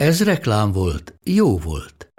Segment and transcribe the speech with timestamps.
[0.00, 2.12] Ez reklám volt, jó volt.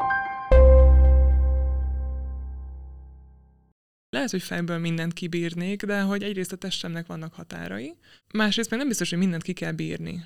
[4.09, 7.98] Lehet, hogy fejből mindent kibírnék, de hogy egyrészt a testemnek vannak határai,
[8.34, 10.23] másrészt meg nem biztos, hogy mindent ki kell bírni.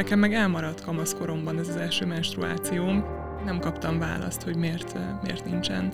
[0.00, 3.04] Nekem meg elmaradt kamaszkoromban ez az első menstruációm.
[3.44, 5.92] Nem kaptam választ, hogy miért, miért nincsen.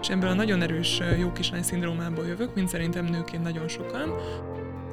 [0.00, 4.14] És ebből a nagyon erős jó kislány szindrómából jövök, mint szerintem nőként nagyon sokan.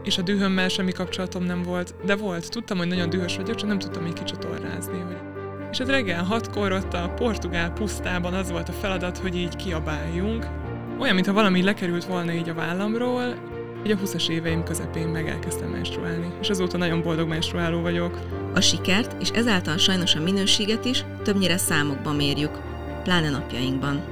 [0.03, 2.49] És a dühömmel semmi kapcsolatom nem volt, de volt.
[2.49, 4.99] Tudtam, hogy nagyon dühös vagyok, csak nem tudtam még kicsatornázni.
[4.99, 5.17] Hogy...
[5.71, 10.47] És hát reggel hatkor ott a portugál pusztában az volt a feladat, hogy így kiabáljunk.
[10.99, 13.35] Olyan, mintha valami lekerült volna így a vállamról,
[13.85, 18.19] így a 20-as éveim közepén meg elkezdtem menstruálni, és azóta nagyon boldog menstruáló vagyok.
[18.55, 22.59] A sikert, és ezáltal sajnos a minőséget is többnyire számokban mérjük,
[23.03, 24.03] pláne napjainkban.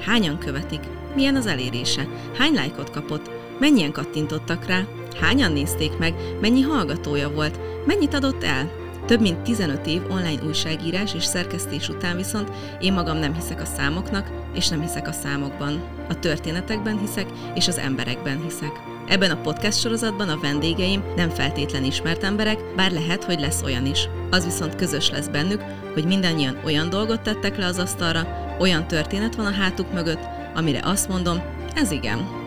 [0.00, 0.80] Hányan követik?
[1.14, 2.08] Milyen az elérése?
[2.38, 3.30] Hány lájkot kapott?
[3.58, 4.82] Mennyien kattintottak rá?
[5.20, 6.14] Hányan nézték meg?
[6.40, 7.60] Mennyi hallgatója volt?
[7.86, 8.70] Mennyit adott el?
[9.06, 13.64] Több mint 15 év online újságírás és szerkesztés után viszont én magam nem hiszek a
[13.64, 15.82] számoknak, és nem hiszek a számokban.
[16.08, 18.72] A történetekben hiszek, és az emberekben hiszek.
[19.10, 23.86] Ebben a podcast sorozatban a vendégeim nem feltétlen ismert emberek, bár lehet, hogy lesz olyan
[23.86, 24.08] is.
[24.30, 29.34] Az viszont közös lesz bennük, hogy mindannyian olyan dolgot tettek le az asztalra, olyan történet
[29.34, 30.20] van a hátuk mögött,
[30.54, 31.42] amire azt mondom,
[31.74, 32.39] ez igen,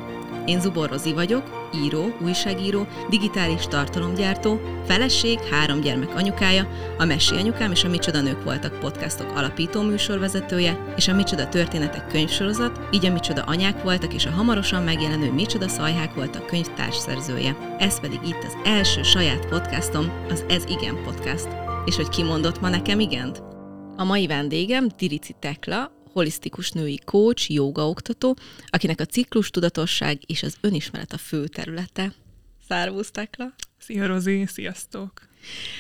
[0.46, 6.68] én Zubor Rozi vagyok, író, újságíró, digitális tartalomgyártó, feleség, három gyermek anyukája,
[6.98, 12.08] a Messé anyukám és a Micsoda Nők voltak podcastok alapító műsorvezetője, és a Micsoda Történetek
[12.08, 17.76] könyvsorozat, így a Micsoda Anyák voltak, és a hamarosan megjelenő Micsoda Szajhák voltak könyvtársszerzője.
[17.80, 21.48] Ez pedig itt az első saját podcastom, az Ez Igen Podcast.
[21.86, 23.44] És hogy kimondott ma nekem igent?
[23.98, 28.38] A mai vendégem Tirici Tekla, holisztikus női coach, oktató,
[28.68, 32.14] akinek a ciklus tudatosság és az önismeret a fő területe.
[32.68, 33.54] Szárvusz Tekla!
[33.78, 35.32] Szia Rozi, sziasztok!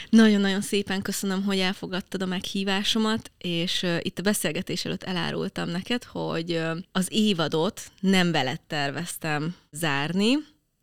[0.10, 6.62] Nagyon-nagyon szépen köszönöm, hogy elfogadtad a meghívásomat, és itt a beszélgetés előtt elárultam neked, hogy
[6.92, 10.34] az évadot nem veled terveztem zárni,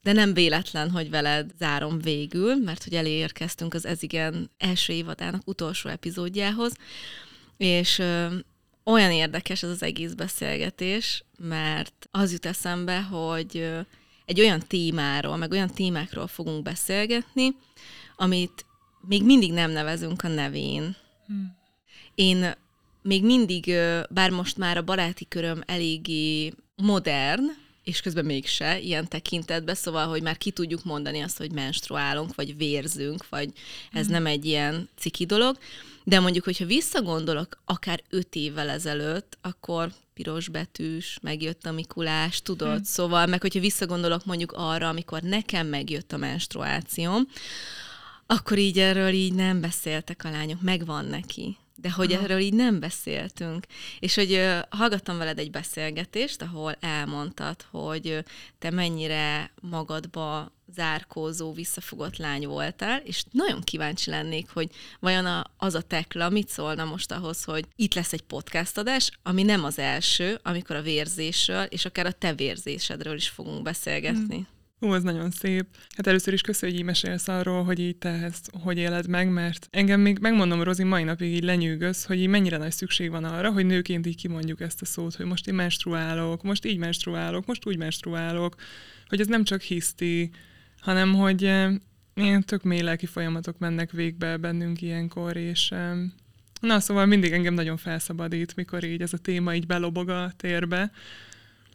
[0.03, 5.49] de nem véletlen, hogy veled zárom végül, mert hogy elérkeztünk az Ez igen első évadának
[5.49, 6.73] utolsó epizódjához,
[7.57, 8.03] és
[8.85, 13.71] olyan érdekes ez az egész beszélgetés, mert az jut eszembe, hogy
[14.25, 17.57] egy olyan témáról, meg olyan témákról fogunk beszélgetni,
[18.17, 18.65] amit
[19.01, 20.97] még mindig nem nevezünk a nevén.
[21.27, 21.57] Hmm.
[22.15, 22.55] Én
[23.03, 23.75] még mindig,
[24.11, 27.43] bár most már a baráti köröm eléggé modern,
[27.85, 32.57] és közben mégse ilyen tekintetben, szóval, hogy már ki tudjuk mondani azt, hogy menstruálunk, vagy
[32.57, 33.53] vérzünk, vagy
[33.93, 34.13] ez hmm.
[34.13, 35.59] nem egy ilyen ciki dolog,
[36.05, 42.75] de mondjuk, hogyha visszagondolok akár öt évvel ezelőtt, akkor piros betűs, megjött a Mikulás, tudod?
[42.75, 42.83] Hmm.
[42.83, 47.27] Szóval, meg hogyha visszagondolok mondjuk arra, amikor nekem megjött a menstruációm,
[48.27, 52.23] akkor így erről így nem beszéltek a lányok, megvan neki de hogy Aha.
[52.23, 53.67] erről így nem beszéltünk.
[53.99, 58.25] És hogy uh, hallgattam veled egy beszélgetést, ahol elmondtad, hogy
[58.59, 64.71] te mennyire magadba zárkózó, visszafogott lány voltál, és nagyon kíváncsi lennék, hogy
[65.01, 69.11] vajon a, az a tekla mit szólna most ahhoz, hogy itt lesz egy podcast adás,
[69.23, 74.35] ami nem az első, amikor a vérzésről, és akár a te vérzésedről is fogunk beszélgetni.
[74.35, 74.59] Hmm.
[74.83, 75.67] Ó, ez nagyon szép.
[75.97, 79.31] Hát először is köszönjük, hogy így mesélsz arról, hogy így te ezt hogy éled meg,
[79.33, 83.25] mert engem még megmondom, Rozi, mai napig így lenyűgöz, hogy így mennyire nagy szükség van
[83.25, 87.47] arra, hogy nőként így kimondjuk ezt a szót, hogy most én menstruálok, most így menstruálok,
[87.47, 88.55] most úgy menstruálok,
[89.09, 90.31] hogy ez nem csak hiszti,
[90.81, 91.73] hanem hogy eh,
[92.15, 95.93] ilyen tök mély lelki folyamatok mennek végbe bennünk ilyenkor, és eh,
[96.61, 100.91] na, szóval mindig engem nagyon felszabadít, mikor így ez a téma így belobog a térbe,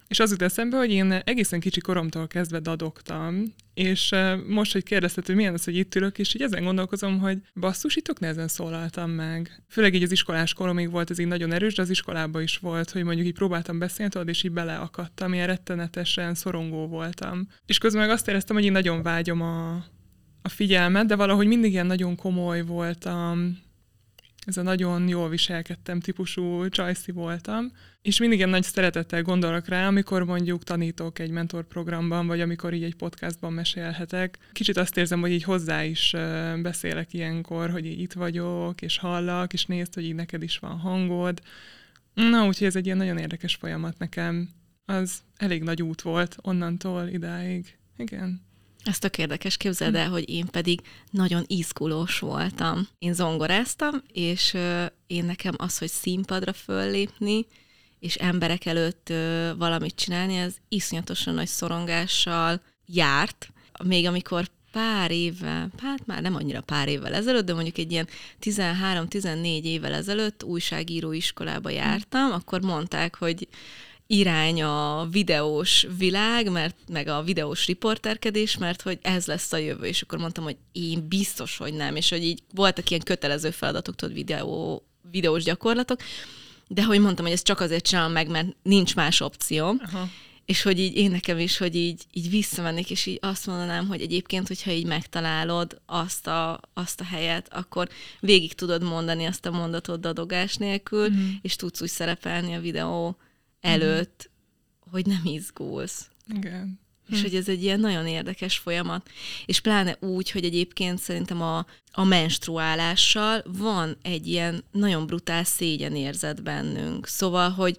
[0.08, 3.44] és az jut eszembe, hogy én egészen kicsi koromtól kezdve dadogtam,
[3.74, 4.12] és
[4.48, 7.96] most, hogy kérdezted, hogy milyen az, hogy itt ülök, és így ezen gondolkozom, hogy basszus,
[7.96, 9.64] itt nehezen szólaltam meg.
[9.70, 12.92] Főleg így az iskolás koromig volt ez így nagyon erős, de az iskolában is volt,
[12.92, 17.48] hogy mondjuk így próbáltam beszélni, tudod, és így beleakadtam, ilyen rettenetesen szorongó voltam.
[17.66, 19.74] És közben meg azt éreztem, hogy én nagyon vágyom a,
[20.42, 23.64] a figyelmet, de valahogy mindig ilyen nagyon komoly voltam,
[24.46, 27.72] ez a nagyon jól viselkedtem típusú csajszi voltam,
[28.02, 32.84] és mindig ilyen nagy szeretettel gondolok rá, amikor mondjuk tanítok egy mentorprogramban, vagy amikor így
[32.84, 34.38] egy podcastban mesélhetek.
[34.52, 36.16] Kicsit azt érzem, hogy így hozzá is
[36.62, 40.78] beszélek ilyenkor, hogy így itt vagyok, és hallak, és nézd, hogy így neked is van
[40.78, 41.42] hangod.
[42.14, 44.50] Na, úgyhogy ez egy ilyen nagyon érdekes folyamat nekem.
[44.86, 47.78] Az elég nagy út volt onnantól idáig.
[47.98, 48.42] Igen.
[48.86, 52.88] Ez tök érdekes, képzeld el, hogy én pedig nagyon izgulós voltam.
[53.00, 54.58] Én zongoráztam, és
[55.08, 57.46] én nekem az, hogy színpadra föllépni,
[58.00, 59.14] és emberek előtt
[59.58, 63.50] valamit csinálni, ez iszonyatosan nagy szorongással járt.
[63.84, 68.08] Még amikor pár évvel, hát már nem annyira pár évvel ezelőtt, de mondjuk egy ilyen
[68.42, 73.48] 13-14 évvel ezelőtt újságíró iskolába jártam, akkor mondták, hogy
[74.08, 79.86] irány a videós világ, mert meg a videós riporterkedés, mert hogy ez lesz a jövő,
[79.86, 83.96] és akkor mondtam, hogy én biztos, hogy nem, és hogy így voltak ilyen kötelező feladatok,
[83.96, 86.00] tudod, videó, videós gyakorlatok,
[86.68, 89.66] de hogy mondtam, hogy ezt csak azért csinálom meg, mert nincs más opció.
[89.66, 90.10] Aha.
[90.46, 94.02] És hogy így én nekem is, hogy így, így visszamennék, és így azt mondanám, hogy
[94.02, 99.52] egyébként, hogyha így megtalálod azt a, azt a helyet, akkor végig tudod mondani azt a
[99.52, 101.30] mondatot dadogás nélkül, mm.
[101.42, 103.18] és tudsz úgy szerepelni a videó
[103.66, 104.92] előtt, mm.
[104.92, 106.10] hogy nem izgulsz.
[106.36, 106.80] Igen.
[107.10, 109.10] És hogy ez egy ilyen nagyon érdekes folyamat.
[109.46, 116.44] És pláne úgy, hogy egyébként szerintem a, a menstruálással van egy ilyen nagyon brutál szégyenérzet
[116.44, 117.08] bennünk.
[117.08, 117.76] Szóval, hogy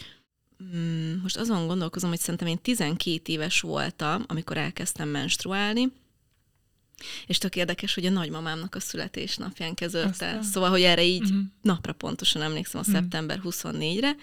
[0.77, 5.93] mm, most azon gondolkozom, hogy szerintem én 12 éves voltam, amikor elkezdtem menstruálni,
[7.27, 10.43] és tök érdekes, hogy a nagymamámnak a születésnapján kezdődött el.
[10.43, 11.39] Szóval, hogy erre így uh-huh.
[11.62, 13.00] napra pontosan emlékszem, a uh-huh.
[13.00, 14.17] szeptember 24-re,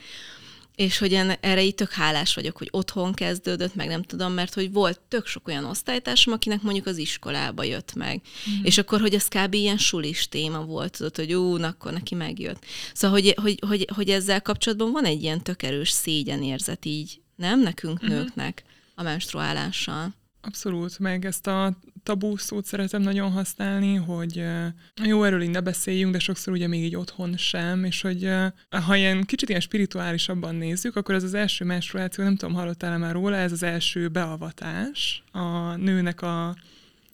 [0.75, 4.71] és hogy erre így tök hálás vagyok, hogy otthon kezdődött, meg nem tudom, mert hogy
[4.71, 8.21] volt tök sok olyan osztálytársam, akinek mondjuk az iskolába jött meg.
[8.49, 8.63] Mm.
[8.63, 9.53] És akkor, hogy ez kb.
[9.53, 12.65] ilyen sulis téma volt, tudod, hogy ú, akkor neki megjött.
[12.93, 17.61] Szóval, hogy, hogy, hogy, hogy ezzel kapcsolatban van egy ilyen tök erős szégyenérzet így, nem
[17.61, 18.07] nekünk, mm.
[18.07, 18.63] nőknek
[18.95, 20.13] a menstruálással.
[20.45, 24.43] Abszolút, meg ezt a tabú szót szeretem nagyon használni, hogy
[25.03, 28.29] jó, erről így ne beszéljünk, de sokszor ugye még így otthon sem, és hogy
[28.69, 33.13] ha ilyen kicsit ilyen spirituálisabban nézzük, akkor ez az első menstruáció, nem tudom, hallottál már
[33.13, 36.55] róla, ez az első beavatás a nőnek a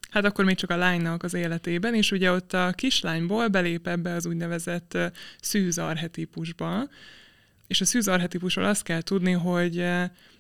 [0.10, 4.14] hát akkor még csak a lánynak az életében, és ugye ott a kislányból belép ebbe
[4.14, 4.98] az úgynevezett
[5.42, 6.90] szűz arhetipusba,
[7.68, 9.86] és a szűz arhetipusról azt kell tudni, hogy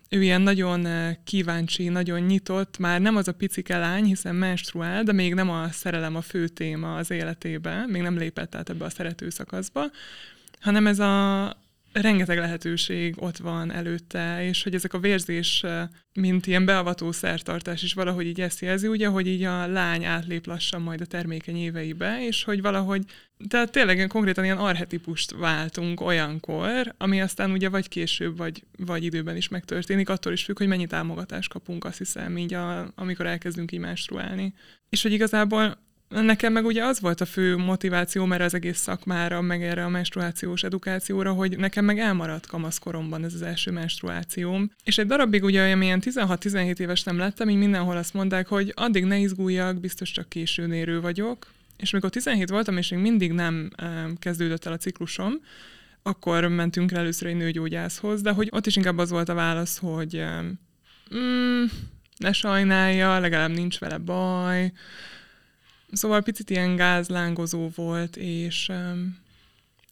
[0.10, 5.04] ő ilyen nagyon eh, kíváncsi, nagyon nyitott, már nem az a picike lány, hiszen menstruál,
[5.04, 8.86] de még nem a szerelem a fő téma az életében, még nem lépett át ebbe
[8.86, 9.86] a szerető szakaszba,
[10.60, 11.46] hanem ez a,
[11.92, 15.66] rengeteg lehetőség ott van előtte, és hogy ezek a vérzés,
[16.14, 20.46] mint ilyen beavató szertartás is valahogy így ezt jelzi, ugye, hogy így a lány átlép
[20.46, 23.04] lassan majd a termékeny éveibe, és hogy valahogy,
[23.48, 29.36] tehát tényleg konkrétan ilyen arhetipust váltunk olyankor, ami aztán ugye vagy később, vagy, vagy időben
[29.36, 33.72] is megtörténik, attól is függ, hogy mennyi támogatást kapunk, azt hiszem, így a, amikor elkezdünk
[33.72, 34.54] így menstruálni.
[34.90, 35.78] És hogy igazából
[36.10, 39.90] Nekem meg ugye az volt a fő motiváció, mert az egész szakmára, meg erre a
[39.90, 44.72] menstruációs edukációra, hogy nekem meg elmaradt kamaszkoromban ez az első menstruációm.
[44.84, 49.04] És egy darabig ugye olyan 16-17 éves nem lettem, így mindenhol azt mondták, hogy addig
[49.04, 51.48] ne izguljak, biztos csak későn érő vagyok.
[51.78, 53.70] És mikor 17 voltam, és még mindig nem
[54.20, 55.34] kezdődött el a ciklusom,
[56.04, 59.78] akkor mentünk el először egy nőgyógyászhoz, de hogy ott is inkább az volt a válasz,
[59.78, 60.24] hogy
[61.16, 61.64] mm,
[62.18, 64.72] ne sajnálja, legalább nincs vele baj,
[65.92, 68.72] Szóval picit ilyen gázlángozó volt, és,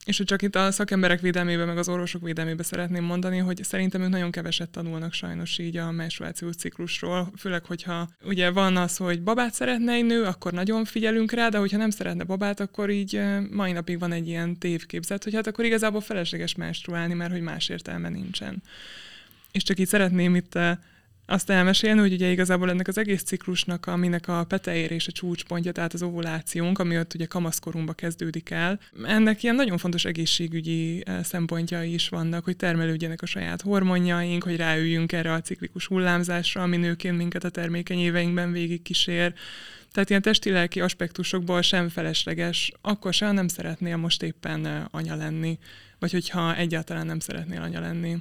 [0.06, 4.02] és hogy csak itt a szakemberek védelmébe, meg az orvosok védelmébe szeretném mondani, hogy szerintem
[4.02, 9.22] ők nagyon keveset tanulnak sajnos így a menstruációs ciklusról, főleg, hogyha ugye van az, hogy
[9.22, 13.22] babát szeretne egy nő, akkor nagyon figyelünk rá, de hogyha nem szeretne babát, akkor így
[13.52, 17.70] mai napig van egy ilyen tévképzet, hogy hát akkor igazából felesleges menstruálni, mert hogy más
[17.70, 18.64] értelme nincsen.
[19.52, 20.60] És csak így szeretném itt
[21.30, 25.94] azt elmesélni, hogy ugye igazából ennek az egész ciklusnak, aminek a és a csúcspontja, tehát
[25.94, 31.94] az ovulációnk, ami ott ugye kamaszkorunkba kezdődik el, ennek ilyen nagyon fontos egészségügyi eh, szempontjai
[31.94, 37.18] is vannak, hogy termelődjenek a saját hormonjaink, hogy ráüljünk erre a ciklikus hullámzásra, ami nőként
[37.18, 39.34] minket a termékeny éveinkben végig kísér.
[39.92, 45.58] Tehát ilyen testi-lelki aspektusokból sem felesleges, akkor sem nem szeretnél most éppen eh, anya lenni,
[46.00, 48.18] vagy hogyha egyáltalán nem szeretnél anya lenni.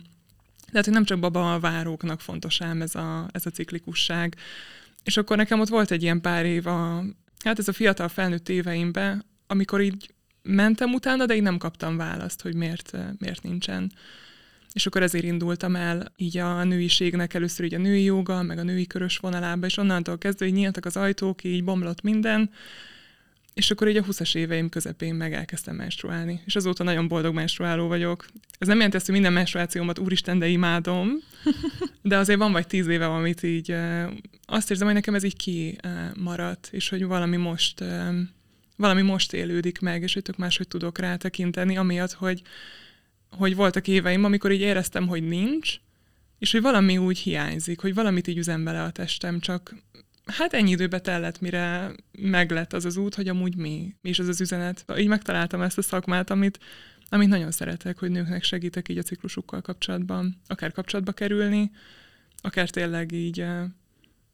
[0.71, 4.37] Tehát, hogy nem csak baba a váróknak fontos ám ez a, ez a ciklikusság.
[5.05, 7.05] És akkor nekem ott volt egy ilyen pár év, a,
[7.45, 12.43] hát ez a fiatal felnőtt éveimben, amikor így mentem utána, de így nem kaptam választ,
[12.43, 13.93] hogy miért, miért nincsen.
[14.73, 18.63] És akkor ezért indultam el így a nőiségnek először így a női joga, meg a
[18.63, 22.51] női körös vonalába, és onnantól kezdve így nyíltak az ajtók, így bomlott minden,
[23.57, 27.87] és akkor így a 20-as éveim közepén meg elkezdtem menstruálni, és azóta nagyon boldog menstruáló
[27.87, 28.27] vagyok.
[28.59, 31.11] Ez nem jelenti azt, hogy minden menstruációmat úristen, de imádom,
[32.03, 33.75] de azért van vagy tíz éve, amit így
[34.47, 37.85] azt érzem, hogy nekem ez így kimaradt, és hogy valami most
[38.77, 42.43] valami most élődik meg, és hogy tök máshogy tudok rá tekinteni, amiatt, hogy,
[43.31, 45.75] hogy voltak éveim, amikor így éreztem, hogy nincs,
[46.39, 49.75] és hogy valami úgy hiányzik, hogy valamit így üzem bele a testem, csak
[50.27, 54.29] hát ennyi időbe tellett, mire meglett az az út, hogy amúgy mi, mi is az
[54.29, 54.85] az üzenet.
[54.99, 56.59] Így megtaláltam ezt a szakmát, amit,
[57.09, 61.71] amit nagyon szeretek, hogy nőknek segítek így a ciklusukkal kapcsolatban, akár kapcsolatba kerülni,
[62.37, 63.45] akár tényleg így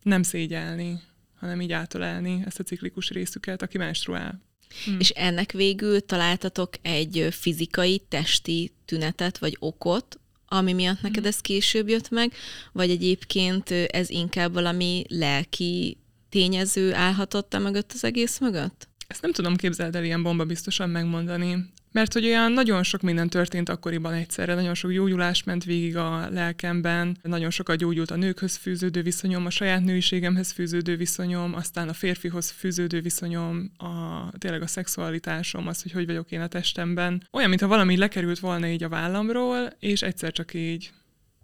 [0.03, 1.01] nem szégyelni,
[1.39, 4.41] hanem így átölelni ezt a ciklikus részüket, aki menstruál.
[4.85, 4.99] Hm.
[4.99, 10.21] És ennek végül találtatok egy fizikai, testi tünetet vagy okot,
[10.53, 12.33] ami miatt neked ez később jött meg,
[12.73, 15.97] vagy egyébként ez inkább valami lelki
[16.29, 18.89] tényező állhatott mögött az egész mögött?
[19.07, 21.71] Ezt nem tudom képzeld el ilyen bomba biztosan megmondani.
[21.93, 26.29] Mert hogy olyan nagyon sok minden történt akkoriban egyszerre, nagyon sok gyógyulás ment végig a
[26.31, 31.93] lelkemben, nagyon sokat gyógyult a nőkhöz fűződő viszonyom, a saját nőiségemhez fűződő viszonyom, aztán a
[31.93, 37.27] férfihoz fűződő viszonyom, a, tényleg a szexualitásom, az, hogy hogy vagyok én a testemben.
[37.31, 40.93] Olyan, mintha valami lekerült volna így a vállamról, és egyszer csak így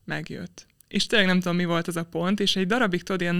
[0.04, 0.66] megjött.
[0.88, 3.34] És tényleg nem tudom, mi volt az a pont, és egy darabig tudod, ilyen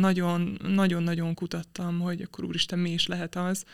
[0.63, 3.65] nagyon-nagyon kutattam, hogy akkor úristen, mi is lehet az,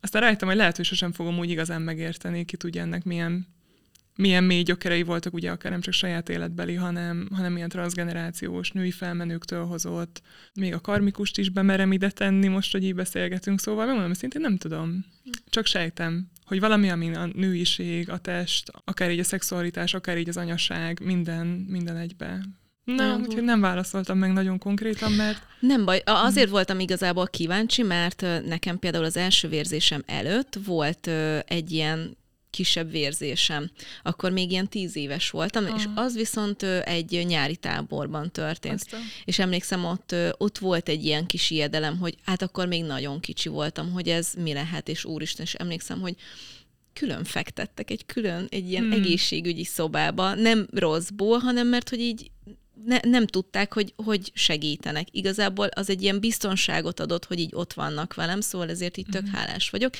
[0.00, 3.46] aztán rájöttem, hogy lehet, hogy sosem fogom úgy igazán megérteni, ki tudja ennek milyen,
[4.16, 8.90] milyen mély gyökerei voltak, ugye akár nem csak saját életbeli, hanem, hanem ilyen transgenerációs, női
[8.90, 10.22] felmenőktől hozott.
[10.54, 14.56] Még a karmikust is bemerem ide tenni, most, hogy így beszélgetünk, szóval megmondom, szintén nem
[14.56, 15.04] tudom.
[15.46, 20.28] Csak sejtem, hogy valami, ami a nőiség, a test, akár így a szexualitás, akár így
[20.28, 22.40] az anyaság, minden, minden egybe
[22.84, 25.42] nem, úgyhogy nem válaszoltam meg nagyon konkrétan, mert...
[25.60, 26.54] Nem baj, azért hmm.
[26.54, 31.06] voltam igazából kíváncsi, mert nekem például az első vérzésem előtt volt
[31.46, 32.18] egy ilyen
[32.50, 33.70] kisebb vérzésem.
[34.02, 35.78] Akkor még ilyen tíz éves voltam, uh-huh.
[35.78, 38.80] és az viszont egy nyári táborban történt.
[38.80, 39.00] Aztán.
[39.24, 43.48] És emlékszem, ott, ott volt egy ilyen kis ijedelem, hogy hát akkor még nagyon kicsi
[43.48, 46.14] voltam, hogy ez mi lehet, és úristen, és emlékszem, hogy
[46.92, 48.92] külön fektettek egy külön, egy ilyen hmm.
[48.92, 52.30] egészségügyi szobába, nem rosszból, hanem mert hogy így
[52.84, 55.08] ne, nem tudták, hogy, hogy segítenek.
[55.10, 59.22] Igazából az egy ilyen biztonságot adott, hogy így ott vannak velem, szóval ezért így tök
[59.22, 59.32] mm.
[59.32, 59.94] hálás vagyok.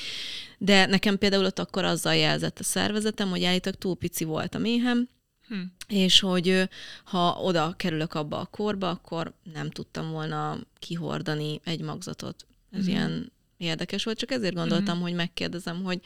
[0.57, 4.59] De nekem például ott akkor azzal jelzett a szervezetem, hogy állítok túl pici volt a
[4.59, 5.07] méhem,
[5.47, 5.55] hm.
[5.87, 6.69] és hogy
[7.03, 12.45] ha oda kerülök abba a korba, akkor nem tudtam volna kihordani egy magzatot.
[12.71, 12.87] Ez mm.
[12.87, 15.01] ilyen érdekes volt, csak ezért gondoltam, mm.
[15.01, 15.99] hogy megkérdezem, hogy,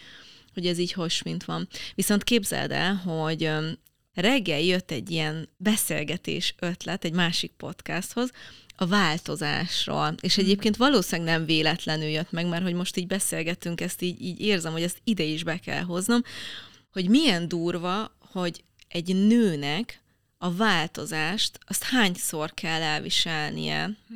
[0.54, 1.68] hogy ez így hos, mint van.
[1.96, 3.52] Viszont képzeld el, hogy
[4.16, 8.32] reggel jött egy ilyen beszélgetés ötlet egy másik podcasthoz,
[8.76, 10.16] a változásról.
[10.22, 10.44] És hmm.
[10.44, 14.72] egyébként valószínűleg nem véletlenül jött meg, mert hogy most így beszélgetünk, ezt így, így érzem,
[14.72, 16.22] hogy ezt ide is be kell hoznom,
[16.92, 20.02] hogy milyen durva, hogy egy nőnek
[20.38, 23.84] a változást, azt hányszor kell elviselnie.
[23.84, 24.14] Hm.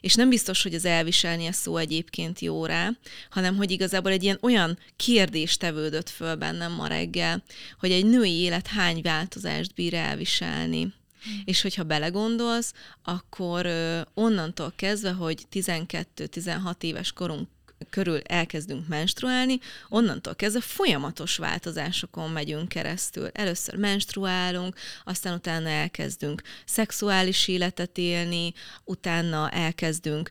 [0.00, 2.90] És nem biztos, hogy az elviselnie szó egyébként jó rá,
[3.30, 7.42] hanem hogy igazából egy ilyen olyan kérdés tevődött föl bennem ma reggel,
[7.78, 10.82] hogy egy női élet hány változást bír elviselni.
[10.82, 11.30] Hm.
[11.44, 12.72] És hogyha belegondolsz,
[13.02, 17.48] akkor ö, onnantól kezdve, hogy 12-16 éves korunk
[17.90, 19.58] körül elkezdünk menstruálni,
[19.88, 23.28] onnantól kezdve folyamatos változásokon megyünk keresztül.
[23.32, 28.52] Először menstruálunk, aztán utána elkezdünk szexuális életet élni,
[28.84, 30.30] utána elkezdünk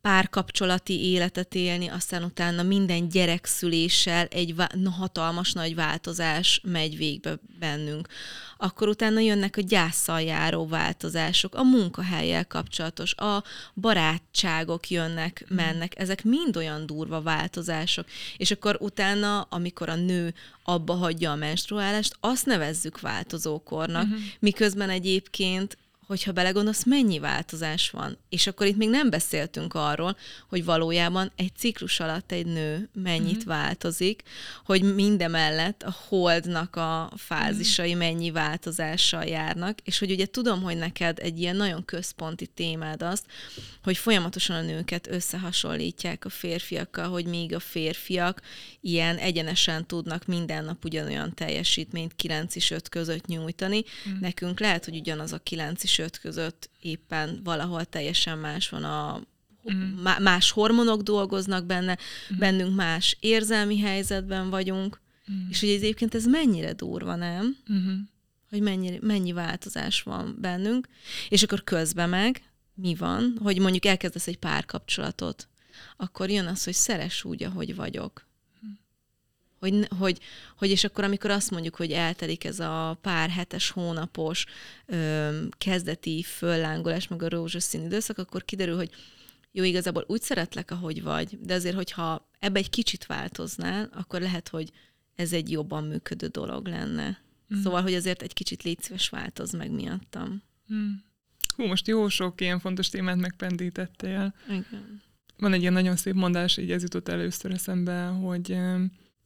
[0.00, 4.54] párkapcsolati életet élni, aztán utána minden gyerekszüléssel egy
[4.90, 8.08] hatalmas nagy változás megy végbe bennünk.
[8.56, 16.24] Akkor utána jönnek a gyászsal járó változások, a munkahelyel kapcsolatos, a barátságok jönnek, mennek, ezek
[16.24, 18.06] mind olyan durva változások.
[18.36, 24.18] És akkor utána, amikor a nő abba hagyja a menstruálást, azt nevezzük változókornak, uh-huh.
[24.38, 25.76] miközben egyébként
[26.08, 28.18] hogyha belegondolsz, mennyi változás van.
[28.28, 30.16] És akkor itt még nem beszéltünk arról,
[30.48, 33.48] hogy valójában egy ciklus alatt egy nő mennyit mm-hmm.
[33.48, 34.22] változik,
[34.64, 37.98] hogy mindemellett a holdnak a fázisai mm-hmm.
[37.98, 43.24] mennyi változással járnak, és hogy ugye tudom, hogy neked egy ilyen nagyon központi témád azt,
[43.82, 48.42] hogy folyamatosan a nőket összehasonlítják a férfiakkal, hogy még a férfiak
[48.80, 53.84] ilyen egyenesen tudnak minden nap ugyanolyan teljesítményt 9 és 5 között nyújtani.
[54.08, 54.20] Mm.
[54.20, 59.22] Nekünk lehet, hogy ugyanaz a 9 és 5 között éppen valahol teljesen más van a
[59.72, 60.06] mm.
[60.22, 61.98] más hormonok dolgoznak benne,
[62.34, 62.38] mm.
[62.38, 65.00] bennünk más érzelmi helyzetben vagyunk,
[65.32, 65.48] mm.
[65.50, 67.56] és hogy egyébként ez mennyire durva, nem?
[67.72, 67.98] Mm-hmm.
[68.50, 70.88] Hogy mennyi, mennyi változás van bennünk,
[71.28, 72.42] és akkor közben meg
[72.74, 75.48] mi van, hogy mondjuk elkezdesz egy párkapcsolatot,
[75.96, 78.27] akkor jön az, hogy szeres úgy, ahogy vagyok.
[79.58, 80.18] Hogy, hogy,
[80.56, 84.46] hogy és akkor, amikor azt mondjuk, hogy eltelik ez a pár hetes, hónapos
[84.86, 88.90] ö, kezdeti föllángolás, meg a rózsaszín időszak, akkor kiderül, hogy
[89.52, 94.48] jó, igazából úgy szeretlek, ahogy vagy, de azért, hogyha ebbe egy kicsit változnál, akkor lehet,
[94.48, 94.70] hogy
[95.14, 97.18] ez egy jobban működő dolog lenne.
[97.54, 97.62] Mm.
[97.62, 100.42] Szóval, hogy azért egy kicsit légy szíves változ meg miattam.
[100.72, 100.90] Mm.
[101.56, 104.34] Hú, most jó sok ilyen fontos témát megpendítettél.
[104.46, 105.02] Igen.
[105.36, 108.56] Van egy ilyen nagyon szép mondás, így ez jutott először eszembe, hogy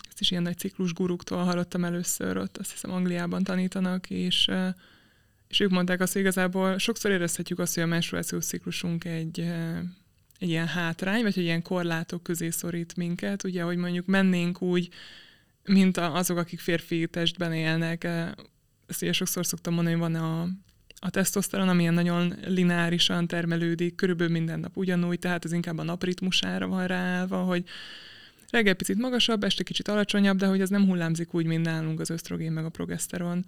[0.08, 4.50] ezt is ilyen nagy ciklus guruktól hallottam először, ott azt hiszem Angliában tanítanak, és,
[5.48, 9.40] és ők mondták azt, hogy igazából sokszor érezhetjük azt, hogy a menstruációs ciklusunk egy,
[10.38, 14.88] egy ilyen hátrány, vagy egy ilyen korlátok közé szorít minket, ugye, hogy mondjuk mennénk úgy,
[15.64, 18.04] mint azok, akik férfi testben élnek.
[18.86, 20.48] Ezt ugye sokszor szoktam mondani, hogy van a,
[20.98, 25.82] a tesztoszteron, ami ilyen nagyon lineárisan termelődik, körülbelül minden nap ugyanúgy, tehát ez inkább a
[25.82, 27.64] napritmusára van ráállva, hogy
[28.52, 32.10] reggel picit magasabb, este kicsit alacsonyabb, de hogy ez nem hullámzik úgy, mint nálunk az
[32.10, 33.44] ösztrogén meg a progeszteron.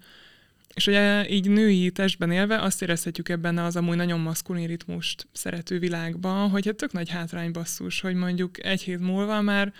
[0.73, 5.79] És ugye így női testben élve azt érezhetjük ebben az amúgy nagyon maszkulin ritmust szerető
[5.79, 9.73] világban, hogy hát tök nagy hátrány basszus, hogy mondjuk egy hét múlva már,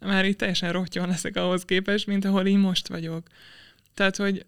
[0.00, 3.26] már így teljesen rottyon leszek ahhoz képest, mint ahol így most vagyok.
[3.94, 4.46] Tehát, hogy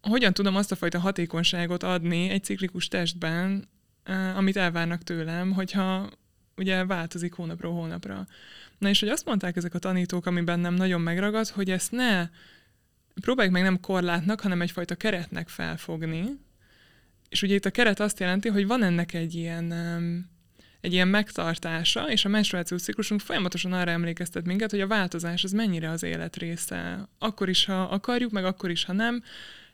[0.00, 3.68] hogyan tudom azt a fajta hatékonyságot adni egy ciklikus testben,
[4.02, 6.10] eh, amit elvárnak tőlem, hogyha
[6.56, 8.26] ugye változik hónapról hónapra.
[8.78, 12.28] Na és hogy azt mondták ezek a tanítók, ami bennem nagyon megragad, hogy ezt ne
[13.20, 16.24] próbáljuk meg nem korlátnak, hanem egyfajta keretnek felfogni.
[17.28, 19.72] És ugye itt a keret azt jelenti, hogy van ennek egy ilyen,
[20.80, 25.52] egy ilyen megtartása, és a menstruációs ciklusunk folyamatosan arra emlékeztet minket, hogy a változás az
[25.52, 27.08] mennyire az élet része.
[27.18, 29.22] Akkor is, ha akarjuk, meg akkor is, ha nem,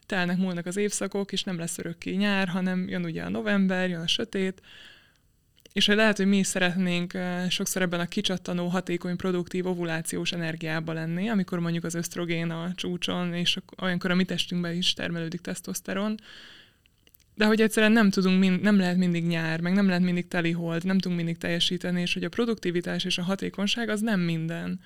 [0.06, 4.00] telnek múlnak az évszakok, és nem lesz örökké nyár, hanem jön ugye a november, jön
[4.00, 4.62] a sötét,
[5.72, 10.94] és hogy lehet, hogy mi is szeretnénk sokszor ebben a kicsattanó, hatékony, produktív ovulációs energiában
[10.94, 16.20] lenni, amikor mondjuk az ösztrogén a csúcson, és olyankor a mi testünkben is termelődik tesztoszteron,
[17.34, 20.84] de hogy egyszerűen nem tudunk, nem lehet mindig nyár, meg nem lehet mindig teli hold,
[20.84, 24.80] nem tudunk mindig teljesíteni, és hogy a produktivitás és a hatékonyság az nem minden.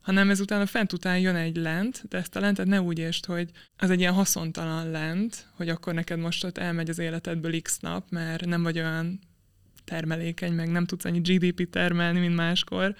[0.00, 3.24] Hanem ezután a fent után jön egy lent, de ezt a lentet ne úgy értsd,
[3.24, 7.78] hogy az egy ilyen haszontalan lent, hogy akkor neked most ott elmegy az életedből x
[7.78, 9.20] nap, mert nem vagy olyan
[9.88, 12.94] termelékeny, meg nem tudsz annyi GDP termelni, mint máskor,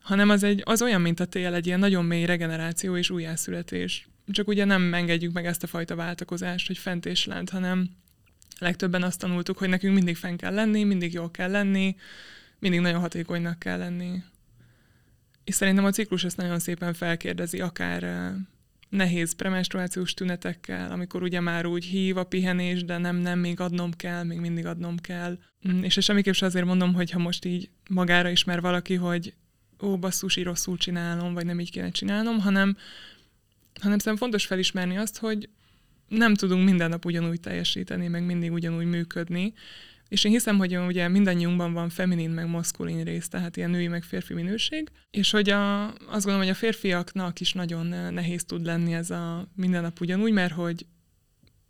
[0.00, 4.08] hanem az, egy, az olyan, mint a tél, egy ilyen nagyon mély regeneráció és újjászületés.
[4.26, 7.90] Csak ugye nem engedjük meg ezt a fajta váltakozást, hogy fent és lent, hanem
[8.58, 11.96] legtöbben azt tanultuk, hogy nekünk mindig fenn kell lenni, mindig jól kell lenni,
[12.58, 14.22] mindig nagyon hatékonynak kell lenni.
[15.44, 18.32] És szerintem a ciklus ezt nagyon szépen felkérdezi, akár
[18.88, 23.92] nehéz premenstruációs tünetekkel, amikor ugye már úgy hív a pihenés, de nem, nem, még adnom
[23.92, 25.38] kell, még mindig adnom kell.
[25.68, 29.34] Mm, és semmiképp sem azért mondom, hogy ha most így magára ismer valaki, hogy
[29.82, 32.76] ó, basszus, így rosszul csinálom, vagy nem így kéne csinálnom, hanem,
[33.80, 35.48] hanem szerintem fontos felismerni azt, hogy
[36.08, 39.54] nem tudunk minden nap ugyanúgy teljesíteni, meg mindig ugyanúgy működni,
[40.08, 44.02] és én hiszem, hogy ugye mindannyiunkban van feminin meg maszkulin rész, tehát ilyen női meg
[44.02, 48.94] férfi minőség, és hogy a, azt gondolom, hogy a férfiaknak is nagyon nehéz tud lenni
[48.94, 50.86] ez a minden nap ugyanúgy, mert hogy,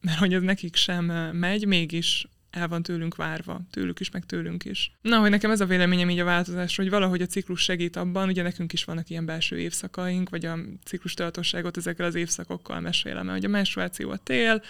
[0.00, 4.64] mert hogy ez nekik sem megy, mégis el van tőlünk várva, tőlük is, meg tőlünk
[4.64, 4.92] is.
[5.00, 8.28] Na, hogy nekem ez a véleményem így a változásról, hogy valahogy a ciklus segít abban,
[8.28, 13.28] ugye nekünk is vannak ilyen belső évszakaink, vagy a ciklus tudatosságot ezekkel az évszakokkal mesélem,
[13.28, 14.62] hogy a menstruáció a tél,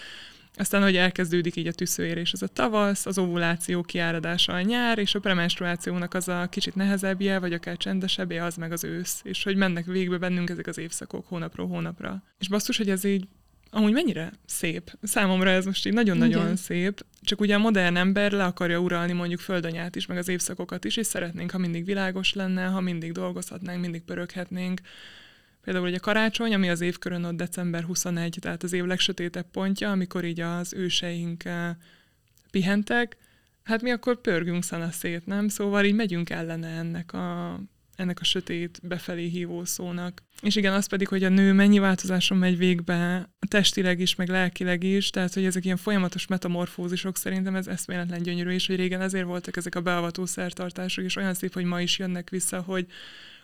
[0.57, 5.15] aztán, hogy elkezdődik így a tüszőérés, az a tavasz, az ovuláció kiáradása a nyár, és
[5.15, 9.21] a premenstruációnak az a kicsit nehezebbje, vagy akár csendesebbje, az meg az ősz.
[9.23, 12.23] És hogy mennek végbe bennünk ezek az évszakok hónapról hónapra.
[12.39, 13.27] És basszus, hogy ez így
[13.71, 14.91] amúgy mennyire szép.
[15.03, 16.57] Számomra ez most így nagyon-nagyon Igen.
[16.57, 20.85] szép, csak ugye a modern ember le akarja uralni mondjuk földanyát is, meg az évszakokat
[20.85, 24.81] is, és szeretnénk, ha mindig világos lenne, ha mindig dolgozhatnánk, mindig pöröghetnénk,
[25.67, 30.25] Például ugye karácsony, ami az évkörön ott december 21, tehát az év legsötétebb pontja, amikor
[30.25, 31.75] így az őseink eh,
[32.51, 33.17] pihentek,
[33.63, 35.49] hát mi akkor pörgünk szét, nem?
[35.49, 37.61] Szóval így megyünk ellene ennek a,
[37.97, 40.23] ennek a sötét befelé hívó szónak.
[40.43, 44.83] És igen, az pedig, hogy a nő mennyi változáson megy végbe, testileg is, meg lelkileg
[44.83, 49.27] is, tehát hogy ezek ilyen folyamatos metamorfózisok szerintem ez eszméletlen gyönyörű, és hogy régen ezért
[49.27, 52.87] voltak ezek a beavató szertartások, és olyan szép, hogy ma is jönnek vissza, hogy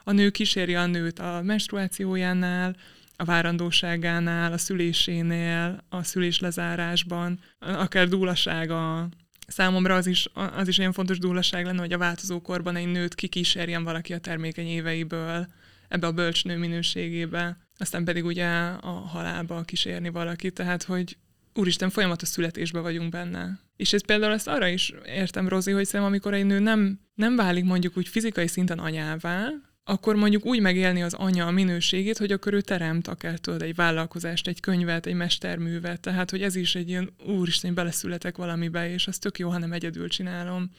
[0.04, 2.76] a nő kíséri a nőt a menstruációjánál,
[3.16, 9.08] a várandóságánál, a szülésénél, a szülés lezárásban, akár dúlasága.
[9.46, 13.84] Számomra az is, az is olyan fontos dúlaság lenne, hogy a változókorban egy nőt kikísérjen
[13.84, 15.46] valaki a termékeny éveiből
[15.88, 18.48] ebbe a bölcsnő minőségébe, aztán pedig ugye
[18.80, 21.16] a halálba kísérni valaki, tehát hogy
[21.54, 23.58] úristen, folyamatos születésben vagyunk benne.
[23.76, 27.36] És ez például ezt arra is értem, Rozi, hogy szerintem amikor egy nő nem, nem
[27.36, 29.48] válik mondjuk úgy fizikai szinten anyává,
[29.84, 33.74] akkor mondjuk úgy megélni az anya a minőségét, hogy akkor ő teremt akár tudod egy
[33.74, 39.06] vállalkozást, egy könyvet, egy mesterművet, tehát hogy ez is egy ilyen úristen, beleszületek valamibe, és
[39.06, 40.70] az tök jó, ha nem egyedül csinálom,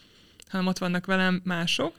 [0.48, 1.96] hanem ott vannak velem mások,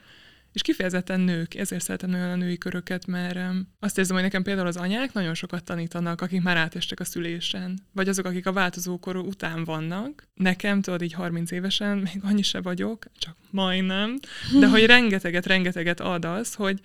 [0.55, 3.39] és kifejezetten nők, ezért szeretem nagyon a női köröket, mert
[3.81, 7.79] azt érzem, hogy nekem például az anyák nagyon sokat tanítanak, akik már átestek a szülésen,
[7.93, 10.29] vagy azok, akik a változókor után vannak.
[10.35, 14.19] Nekem, tudod, így 30 évesen, még annyi se vagyok, csak majdnem,
[14.61, 16.81] de hogy rengeteget, rengeteget ad az, hogy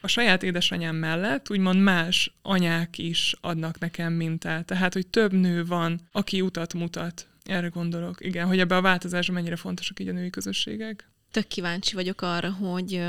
[0.00, 4.66] a saját édesanyám mellett úgymond más anyák is adnak nekem mintát.
[4.66, 7.26] Tehát, hogy több nő van, aki utat mutat.
[7.44, 8.24] Erre gondolok.
[8.24, 12.50] Igen, hogy ebbe a változásban mennyire fontosak így a női közösségek tök kíváncsi vagyok arra,
[12.50, 13.02] hogy,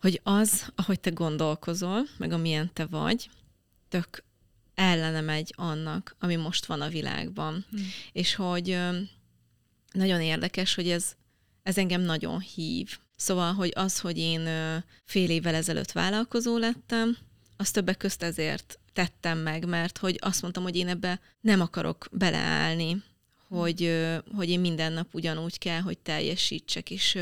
[0.00, 3.30] hogy az, ahogy te gondolkozol, meg amilyen te vagy,
[3.88, 4.24] tök
[4.74, 7.64] ellene megy annak, ami most van a világban.
[7.70, 7.86] Hmm.
[8.12, 8.78] És hogy
[9.92, 11.14] nagyon érdekes, hogy ez,
[11.62, 12.98] ez engem nagyon hív.
[13.16, 14.48] Szóval, hogy az, hogy én
[15.04, 17.16] fél évvel ezelőtt vállalkozó lettem,
[17.56, 22.08] az többek közt ezért tettem meg, mert hogy azt mondtam, hogy én ebbe nem akarok
[22.12, 23.02] beleállni,
[23.48, 23.96] hogy,
[24.34, 27.18] hogy én minden nap ugyanúgy kell, hogy teljesítsek, és,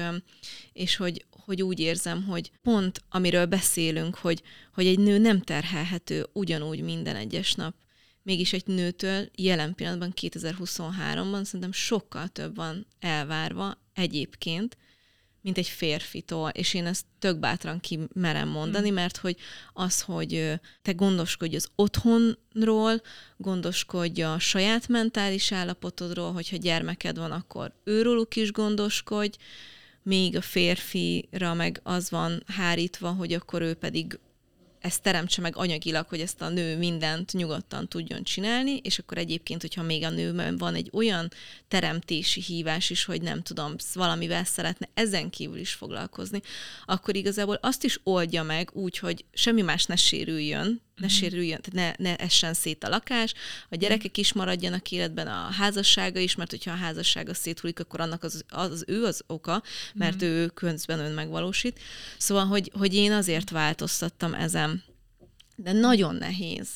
[0.73, 4.43] és hogy, hogy úgy érzem, hogy pont amiről beszélünk, hogy,
[4.75, 7.75] hogy egy nő nem terhelhető ugyanúgy minden egyes nap.
[8.23, 14.77] Mégis egy nőtől jelen pillanatban 2023-ban szerintem sokkal több van elvárva egyébként,
[15.47, 18.95] mint egy férfitól, és én ezt tök bátran ki merem mondani, mm.
[18.95, 19.37] mert hogy
[19.73, 23.03] az, hogy te gondoskodj az otthonról,
[23.37, 29.37] gondoskodj a saját mentális állapotodról, hogyha gyermeked van, akkor őróluk is gondoskodj,
[30.03, 34.19] még a férfira meg az van hárítva, hogy akkor ő pedig
[34.87, 39.61] ezt teremtse meg anyagilag, hogy ezt a nő mindent nyugodtan tudjon csinálni, és akkor egyébként,
[39.61, 41.31] hogyha még a nőben van egy olyan
[41.69, 46.41] teremtési hívás is, hogy nem tudom, valamivel szeretne ezen kívül is foglalkozni,
[46.85, 51.15] akkor igazából azt is oldja meg úgy, hogy semmi más ne sérüljön, ne mhm.
[51.15, 53.35] sérüljön, ne, ne essen szét a lakás,
[53.69, 58.23] a gyerekek is maradjanak életben, a házassága is, mert hogyha a házassága széthullik, akkor annak
[58.23, 59.63] az, az, az ő az oka,
[59.95, 60.27] mert mm.
[60.27, 61.81] ő közben ön megvalósít.
[62.19, 64.83] Szóval, hogy, hogy én azért változtattam ezen.
[65.57, 66.69] De nagyon nehéz.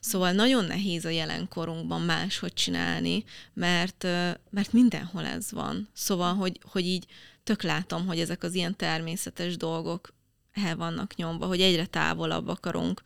[0.00, 4.02] Szóval nagyon nehéz a jelenkorunkban máshogy csinálni, mert,
[4.50, 5.88] mert mindenhol ez van.
[5.92, 7.06] Szóval, hogy, hogy így
[7.44, 10.14] tök látom, hogy ezek az ilyen természetes dolgok
[10.52, 13.02] el vannak nyomva, hogy egyre távolabb akarunk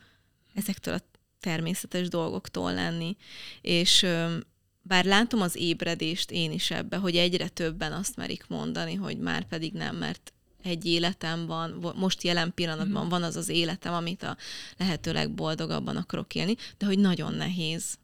[0.56, 1.00] ezektől a
[1.40, 3.16] természetes dolgoktól lenni.
[3.60, 4.06] És
[4.82, 9.44] bár látom az ébredést én is ebbe, hogy egyre többen azt merik mondani, hogy már
[9.44, 13.08] pedig nem, mert egy életem van, most jelen pillanatban mm.
[13.08, 14.36] van az az életem, amit a
[14.76, 17.98] lehető legboldogabban akarok élni, de hogy nagyon nehéz.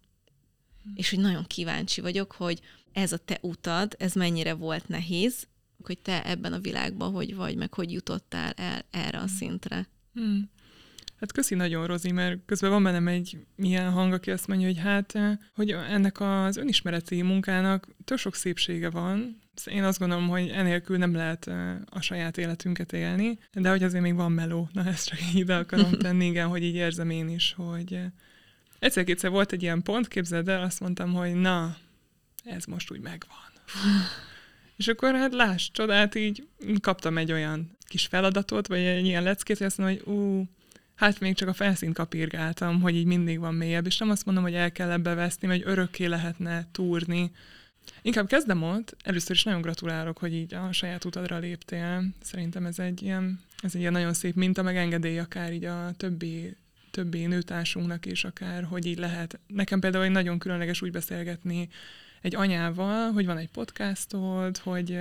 [0.88, 0.93] Mm.
[0.95, 2.61] És hogy nagyon kíváncsi vagyok, hogy
[2.93, 5.47] ez a te utad, ez mennyire volt nehéz,
[5.83, 9.88] hogy te ebben a világban hogy vagy, meg hogy jutottál el erre a szintre.
[10.21, 10.41] Mm.
[11.23, 14.79] Hát köszi nagyon, Rozi, mert közben van bennem egy milyen hang, aki azt mondja, hogy
[14.79, 19.41] hát, eh, hogy ennek az önismereti munkának tök sok szépsége van.
[19.65, 24.03] Én azt gondolom, hogy enélkül nem lehet eh, a saját életünket élni, de hogy azért
[24.03, 24.69] még van meló.
[24.73, 28.05] Na, ezt csak így ide akarom tenni, igen, hogy így érzem én is, hogy eh,
[28.79, 31.77] egyszer-kétszer volt egy ilyen pont, képzeld el, azt mondtam, hogy na,
[32.45, 33.37] ez most úgy megvan.
[34.77, 36.49] És akkor hát láss, csodát, így
[36.81, 40.47] kaptam egy olyan kis feladatot, vagy egy ilyen leckét, hogy azt mondom, hogy ú,
[41.03, 44.43] hát még csak a felszínt kapirgáltam, hogy így mindig van mélyebb, és nem azt mondom,
[44.43, 47.31] hogy el kell ebbe veszni, vagy örökké lehetne túrni.
[48.03, 48.97] Inkább kezdem ott.
[49.05, 52.05] Először is nagyon gratulálok, hogy így a saját utadra léptél.
[52.23, 55.93] Szerintem ez egy ilyen, ez egy ilyen nagyon szép minta, meg engedély akár így a
[55.97, 56.57] többi
[56.91, 59.41] többi nőtársunknak is akár, hogy így lehet.
[59.47, 61.69] Nekem például egy nagyon különleges úgy beszélgetni
[62.23, 64.99] egy anyával, hogy van egy podcastod, hogy,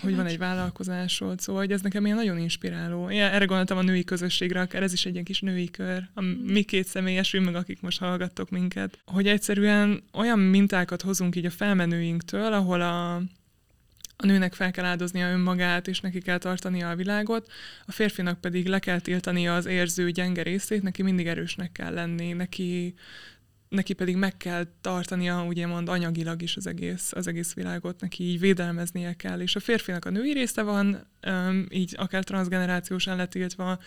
[0.00, 3.10] hogy van egy vállalkozásod, szóval hogy ez nekem ilyen nagyon inspiráló.
[3.10, 6.20] Én erre gondoltam a női közösségre, akár ez is egy ilyen kis női kör, a
[6.44, 11.50] mi két személyes, meg akik most hallgattok minket, hogy egyszerűen olyan mintákat hozunk így a
[11.50, 13.14] felmenőinktől, ahol a,
[14.16, 17.50] a nőnek fel kell áldoznia önmagát, és neki kell tartania a világot,
[17.86, 22.32] a férfinak pedig le kell tiltania az érző gyenge részét, neki mindig erősnek kell lenni,
[22.32, 22.94] neki
[23.72, 28.24] neki pedig meg kell tartania, ugye mond, anyagilag is az egész, az egész világot, neki
[28.24, 31.06] így védelmeznie kell, és a férfinak a női része van,
[31.68, 33.78] így akár transgenerációsan letiltva,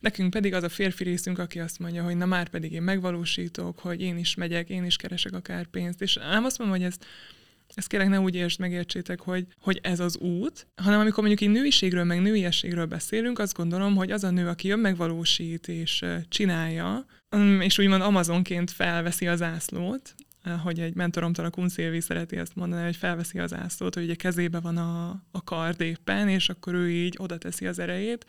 [0.00, 3.78] nekünk pedig az a férfi részünk, aki azt mondja, hogy na már pedig én megvalósítok,
[3.78, 7.06] hogy én is megyek, én is keresek akár pénzt, és nem azt mondom, hogy ezt
[7.74, 11.56] ezt kérek ne úgy értsd, megértsétek, hogy, hogy ez az út, hanem amikor mondjuk így
[11.56, 17.06] nőiségről, meg nőiességről beszélünk, azt gondolom, hogy az a nő, aki önmegvalósít és csinálja,
[17.60, 20.14] és úgymond Amazonként felveszi az ászlót,
[20.62, 24.60] hogy egy mentoromtól a Kunszilvi szereti ezt mondani, hogy felveszi az ászlót, hogy ugye kezébe
[24.60, 28.26] van a, a kard éppen, és akkor ő így oda teszi az erejét,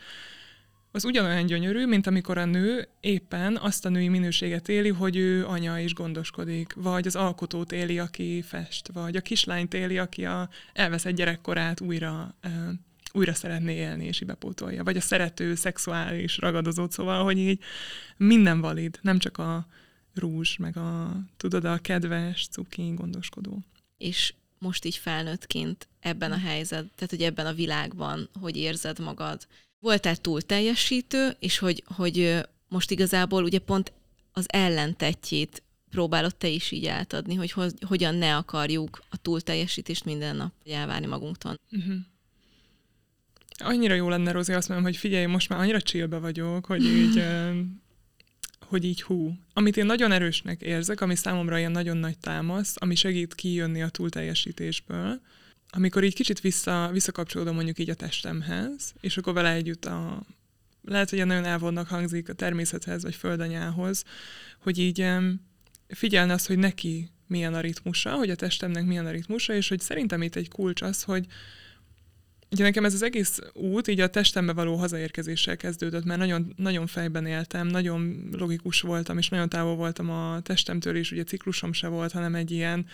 [0.94, 5.46] az ugyanolyan gyönyörű, mint amikor a nő éppen azt a női minőséget éli, hogy ő
[5.46, 10.48] anya is gondoskodik, vagy az alkotót éli, aki fest, vagy a kislányt éli, aki a,
[10.72, 12.34] elvesz egy gyerekkorát újra
[13.14, 14.84] újra szeretné élni, és bepótolja.
[14.84, 17.60] Vagy a szerető, szexuális ragadozót, szóval, hogy így
[18.16, 19.66] minden valid, nem csak a
[20.14, 23.62] rúzs, meg a, tudod, a kedves, cuki, gondoskodó.
[23.98, 29.46] És most így felnőttként ebben a helyzet, tehát hogy ebben a világban, hogy érzed magad,
[29.78, 33.92] voltál túl teljesítő, és hogy, hogy most igazából ugye pont
[34.32, 37.54] az ellentetjét próbálod te is így átadni, hogy
[37.86, 41.58] hogyan ne akarjuk a túlteljesítést minden nap elvárni magunktól.
[41.70, 41.94] Uh-huh.
[43.58, 47.24] Annyira jó lenne, Rozi, azt mondom, hogy figyelj, most már annyira csillbe vagyok, hogy így,
[48.58, 49.32] hogy így hú.
[49.52, 53.88] Amit én nagyon erősnek érzek, ami számomra ilyen nagyon nagy támasz, ami segít kijönni a
[53.88, 55.20] túlteljesítésből,
[55.70, 60.26] amikor így kicsit vissza, visszakapcsolódom mondjuk így a testemhez, és akkor vele együtt a,
[60.84, 64.04] lehet, hogy nagyon elvonnak hangzik a természethez, vagy földanyához,
[64.58, 65.06] hogy így
[65.88, 69.80] figyelni azt, hogy neki milyen a ritmusa, hogy a testemnek milyen a ritmusa, és hogy
[69.80, 71.26] szerintem itt egy kulcs az, hogy,
[72.50, 76.86] Ugye nekem ez az egész út így a testembe való hazaérkezéssel kezdődött, mert nagyon, nagyon
[76.86, 81.88] fejben éltem, nagyon logikus voltam, és nagyon távol voltam a testemtől is, ugye ciklusom se
[81.88, 82.86] volt, hanem egy ilyen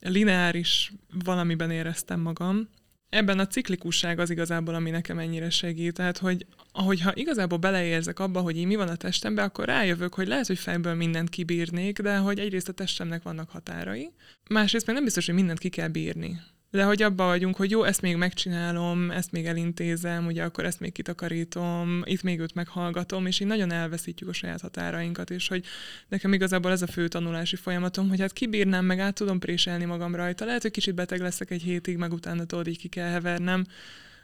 [0.00, 0.92] lineáris
[1.24, 2.68] valamiben éreztem magam.
[3.08, 5.94] Ebben a ciklikusság az igazából, ami nekem ennyire segít.
[5.94, 10.28] Tehát, hogy ahogyha igazából beleérzek abba, hogy így mi van a testemben, akkor rájövök, hogy
[10.28, 14.12] lehet, hogy fejből mindent kibírnék, de hogy egyrészt a testemnek vannak határai,
[14.50, 17.82] másrészt meg nem biztos, hogy mindent ki kell bírni de hogy abban vagyunk, hogy jó,
[17.82, 23.26] ezt még megcsinálom, ezt még elintézem, ugye akkor ezt még kitakarítom, itt még őt meghallgatom,
[23.26, 25.64] és így nagyon elveszítjük a saját határainkat, és hogy
[26.08, 30.14] nekem igazából ez a fő tanulási folyamatom, hogy hát kibírnám, meg át tudom préselni magam
[30.14, 30.44] rajta.
[30.44, 33.64] Lehet, hogy kicsit beteg leszek egy hétig, meg utána tudod, így ki kell hevernem,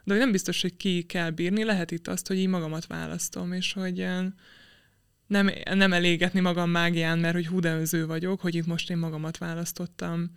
[0.05, 3.53] de hogy nem biztos, hogy ki kell bírni, lehet itt azt, hogy így magamat választom,
[3.53, 4.25] és hogy eh,
[5.27, 7.61] nem, nem elégetni magam mágián, mert hogy hú,
[8.07, 10.31] vagyok, hogy itt most én magamat választottam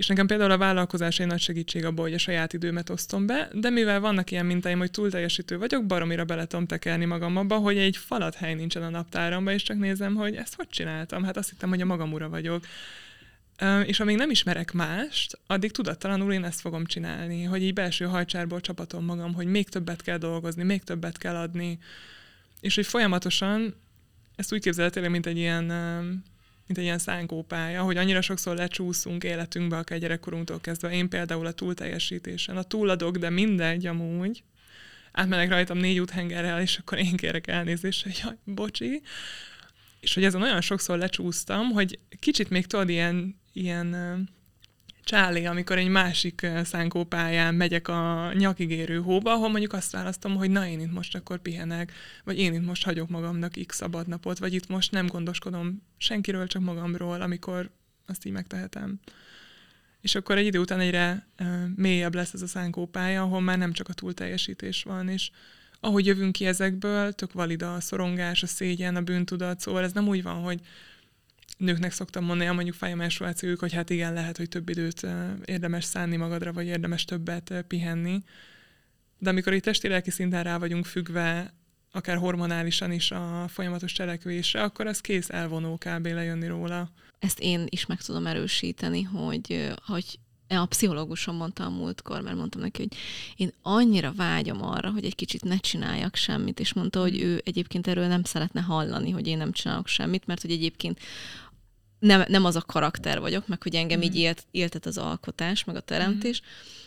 [0.00, 3.48] és nekem például a vállalkozás egy nagy segítség abban, hogy a saját időmet osztom be,
[3.52, 7.56] de mivel vannak ilyen mintáim, hogy túl teljesítő vagyok, baromira bele tudom tekerni magam abba,
[7.56, 11.24] hogy egy falat hely nincsen a naptáramban, és csak nézem, hogy ezt hogy csináltam.
[11.24, 12.64] Hát azt hittem, hogy a magam ura vagyok.
[13.84, 18.60] És amíg nem ismerek mást, addig tudattalanul én ezt fogom csinálni, hogy így belső hajcsárból
[18.60, 21.78] csapatom magam, hogy még többet kell dolgozni, még többet kell adni,
[22.60, 23.74] és hogy folyamatosan
[24.36, 25.72] ezt úgy képzelhetőleg, mint egy ilyen
[26.70, 30.90] mint egy ilyen szánkópálya, hogy annyira sokszor lecsúszunk életünkbe, akár gyerekkorunktól kezdve.
[30.90, 34.42] Én például a túlteljesítésen, a túladok, de mindegy amúgy.
[35.12, 39.02] Átmenek rajtam négy úthengerrel, és akkor én kérek elnézést, hogy jaj, bocsi.
[40.00, 43.88] És hogy ezen olyan sokszor lecsúsztam, hogy kicsit még tudod, ilyen, ilyen
[45.10, 50.66] csálé, amikor egy másik szánkópályán megyek a nyakigérő hóba, ahol mondjuk azt választom, hogy na
[50.66, 51.92] én itt most akkor pihenek,
[52.24, 56.62] vagy én itt most hagyok magamnak x szabadnapot, vagy itt most nem gondoskodom senkiről, csak
[56.62, 57.70] magamról, amikor
[58.06, 59.00] azt így megtehetem.
[60.00, 61.26] És akkor egy idő után egyre
[61.76, 65.30] mélyebb lesz ez a szánkópálya, ahol már nem csak a túlteljesítés van, és
[65.80, 70.08] ahogy jövünk ki ezekből, tök valid a szorongás, a szégyen, a bűntudat, szóval ez nem
[70.08, 70.60] úgy van, hogy
[71.56, 75.06] nőknek szoktam mondani, mondjuk fájamenstruációjuk, hogy hát igen, lehet, hogy több időt
[75.44, 78.22] érdemes szánni magadra, vagy érdemes többet pihenni.
[79.18, 81.54] De amikor itt testi-lelki szinten rá vagyunk függve,
[81.92, 86.06] akár hormonálisan is a folyamatos cselekvésre, akkor ez kész elvonó kb.
[86.06, 86.90] lejönni róla.
[87.18, 90.18] Ezt én is meg tudom erősíteni, hogy, hogy
[90.58, 92.96] a pszichológusom mondta a múltkor, mert mondtam neki, hogy
[93.36, 97.86] én annyira vágyom arra, hogy egy kicsit ne csináljak semmit, és mondta, hogy ő egyébként
[97.86, 101.00] erről nem szeretne hallani, hogy én nem csinálok semmit, mert hogy egyébként
[102.00, 104.02] nem, nem az a karakter vagyok, meg hogy engem mm.
[104.02, 106.40] így élt, éltet az alkotás, meg a teremtés.
[106.40, 106.46] Mm.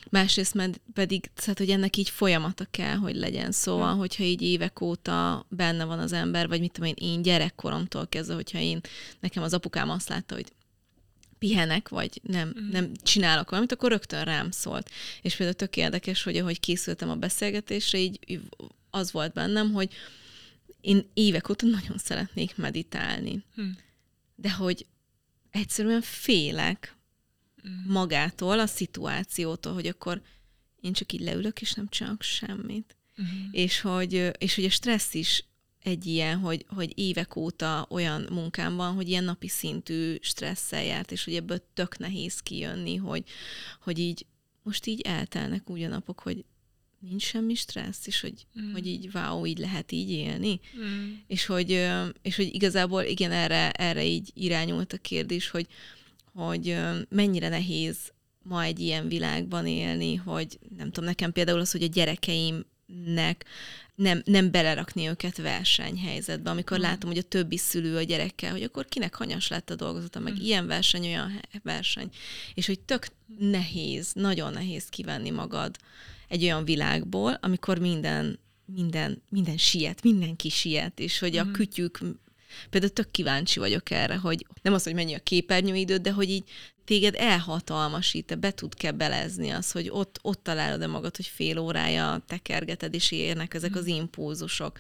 [0.10, 3.52] Másrészt pedig, tehát, hogy ennek így folyamata kell, hogy legyen.
[3.52, 3.98] Szóval, mm.
[3.98, 8.36] hogyha így évek óta benne van az ember, vagy mit tudom én, én gyerekkoromtól kezdve,
[8.36, 8.82] hogyha én,
[9.20, 10.52] nekem az apukám azt látta, hogy
[11.44, 12.70] pihenek, vagy nem, mm.
[12.70, 14.90] nem csinálok valamit, akkor rögtön rám szólt.
[15.22, 18.40] És például tök érdekes, hogy ahogy készültem a beszélgetésre, így
[18.90, 19.94] az volt bennem, hogy
[20.82, 23.44] én évek óta nagyon szeretnék meditálni.
[23.62, 23.70] Mm.
[24.36, 24.86] De hogy
[25.52, 26.96] egyszerűen félek
[27.68, 27.92] mm.
[27.92, 30.22] magától, a szituációtól, hogy akkor
[30.82, 32.96] én csak így leülök, és nem csinálok semmit.
[33.22, 33.48] Mm.
[33.52, 35.46] És, hogy, és hogy a stressz is
[35.84, 41.12] egy ilyen, hogy, hogy évek óta olyan munkám van, hogy ilyen napi szintű stresszel járt,
[41.12, 43.24] és hogy ebből tök nehéz kijönni, hogy,
[43.82, 44.26] hogy így
[44.64, 46.46] most így eltelnek úgy a napok, hogy
[47.00, 48.72] nincs semmi stressz, és hogy, mm.
[48.72, 50.60] hogy így wow, így lehet így élni.
[50.78, 51.12] Mm.
[51.28, 51.90] És, hogy,
[52.22, 55.68] és hogy igazából igen, erre, erre így irányult a kérdés, hogy,
[56.34, 56.78] hogy
[57.10, 57.98] mennyire nehéz
[58.44, 61.88] ma egy ilyen világban élni, hogy nem tudom, nekem például az, hogy a
[62.94, 63.46] gyerekeimnek
[63.96, 66.82] nem, nem belerakni őket versenyhelyzetbe, amikor mm.
[66.82, 70.34] látom, hogy a többi szülő a gyerekkel, hogy akkor kinek hanyas lett a dolgozata, meg
[70.34, 70.42] mm.
[70.42, 72.10] ilyen verseny, olyan verseny.
[72.54, 73.08] És hogy tök
[73.40, 75.78] nehéz, nagyon nehéz kivenni magad
[76.28, 81.40] egy olyan világból, amikor minden, minden, minden siet, mindenki siet, és hogy mm.
[81.40, 82.00] a kütyük
[82.70, 86.44] Például tök kíváncsi vagyok erre, hogy nem az, hogy mennyi a képernyőidőd, de hogy így
[86.86, 92.24] téged elhatalmasít, te be tud kebelezni az, hogy ott, ott találod-e magad, hogy fél órája
[92.28, 94.80] tekergeted, és érnek ezek az impulzusok.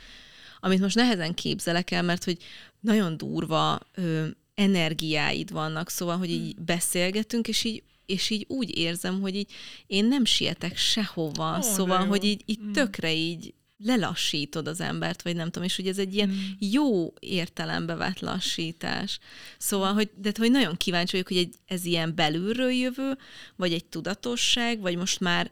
[0.59, 2.37] Amit most nehezen képzelek el, mert hogy
[2.79, 9.21] nagyon durva ö, energiáid vannak, szóval, hogy így beszélgetünk, és így és így úgy érzem,
[9.21, 9.51] hogy így
[9.87, 12.71] én nem sietek sehova, oh, szóval, hogy így, így mm.
[12.71, 13.53] tökre így
[13.83, 16.37] lelassítod az embert, vagy nem tudom, és hogy ez egy ilyen mm.
[16.59, 19.19] jó értelembe vett lassítás.
[19.57, 23.17] Szóval, hogy, de hogy nagyon kíváncsi vagyok, hogy egy, ez ilyen belülről jövő,
[23.55, 25.51] vagy egy tudatosság, vagy most már,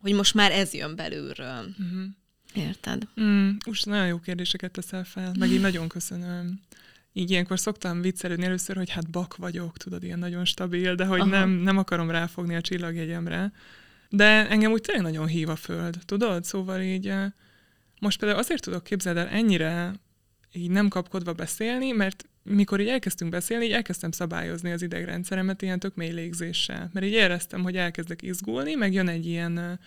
[0.00, 1.74] hogy most már ez jön belülről.
[1.82, 2.04] Mm-hmm.
[2.54, 3.08] Érted?
[3.20, 6.60] Mm, most nagyon jó kérdéseket teszel fel, meg én nagyon köszönöm.
[7.12, 11.26] Így ilyenkor szoktam viccelődni először, hogy hát bak vagyok, tudod, ilyen nagyon stabil, de hogy
[11.26, 13.52] nem, nem akarom ráfogni a csillagjegyemre.
[14.08, 16.44] De engem úgy tényleg nagyon hív a föld, tudod?
[16.44, 17.30] Szóval így eh,
[18.00, 19.92] most például azért tudok képzeld el ennyire
[20.52, 25.78] így nem kapkodva beszélni, mert mikor így elkezdtünk beszélni, így elkezdtem szabályozni az idegrendszeremet ilyen
[25.78, 26.90] tök mély légzéssel.
[26.92, 29.80] Mert így éreztem, hogy elkezdek izgulni, meg jön egy ilyen,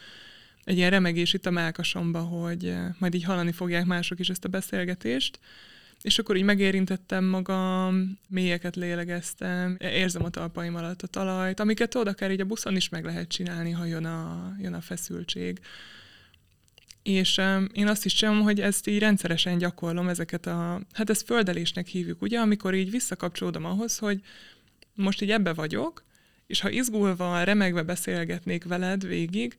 [0.63, 4.49] egy ilyen remegés itt a melkasomba, hogy majd így hallani fogják mások is ezt a
[4.49, 5.39] beszélgetést.
[6.01, 12.07] És akkor így megérintettem magam, mélyeket lélegeztem, érzem a talpaim alatt a talajt, amiket tudod,
[12.07, 15.59] akár így a buszon is meg lehet csinálni, ha jön a, jön a feszültség.
[17.03, 21.25] És um, én azt is csinálom, hogy ezt így rendszeresen gyakorlom, ezeket a, hát ezt
[21.25, 24.21] földelésnek hívjuk, ugye, amikor így visszakapcsolódom ahhoz, hogy
[24.95, 26.03] most így ebbe vagyok,
[26.47, 29.57] és ha izgulva, remegve beszélgetnék veled végig,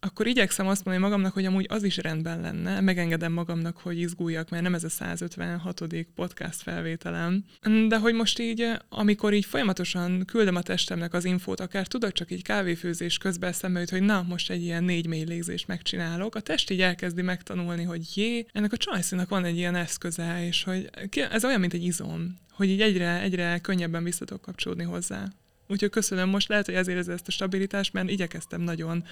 [0.00, 4.50] akkor igyekszem azt mondani magamnak, hogy amúgy az is rendben lenne, megengedem magamnak, hogy izguljak,
[4.50, 5.84] mert nem ez a 156.
[6.14, 7.44] podcast felvételem.
[7.88, 12.30] De hogy most így, amikor így folyamatosan küldöm a testemnek az infót, akár tudod, csak
[12.30, 16.40] így kávéfőzés közben eszembe jut, hogy na, most egy ilyen négy mély légzést megcsinálok, a
[16.40, 20.90] test így elkezdi megtanulni, hogy jé, ennek a csajszínak van egy ilyen eszköze, és hogy
[21.30, 25.28] ez olyan, mint egy izom, hogy így egyre, egyre könnyebben vissza tudok kapcsolódni hozzá.
[25.68, 29.04] Úgyhogy köszönöm, most lehet, hogy ezért ez ezt a stabilitást, mert igyekeztem nagyon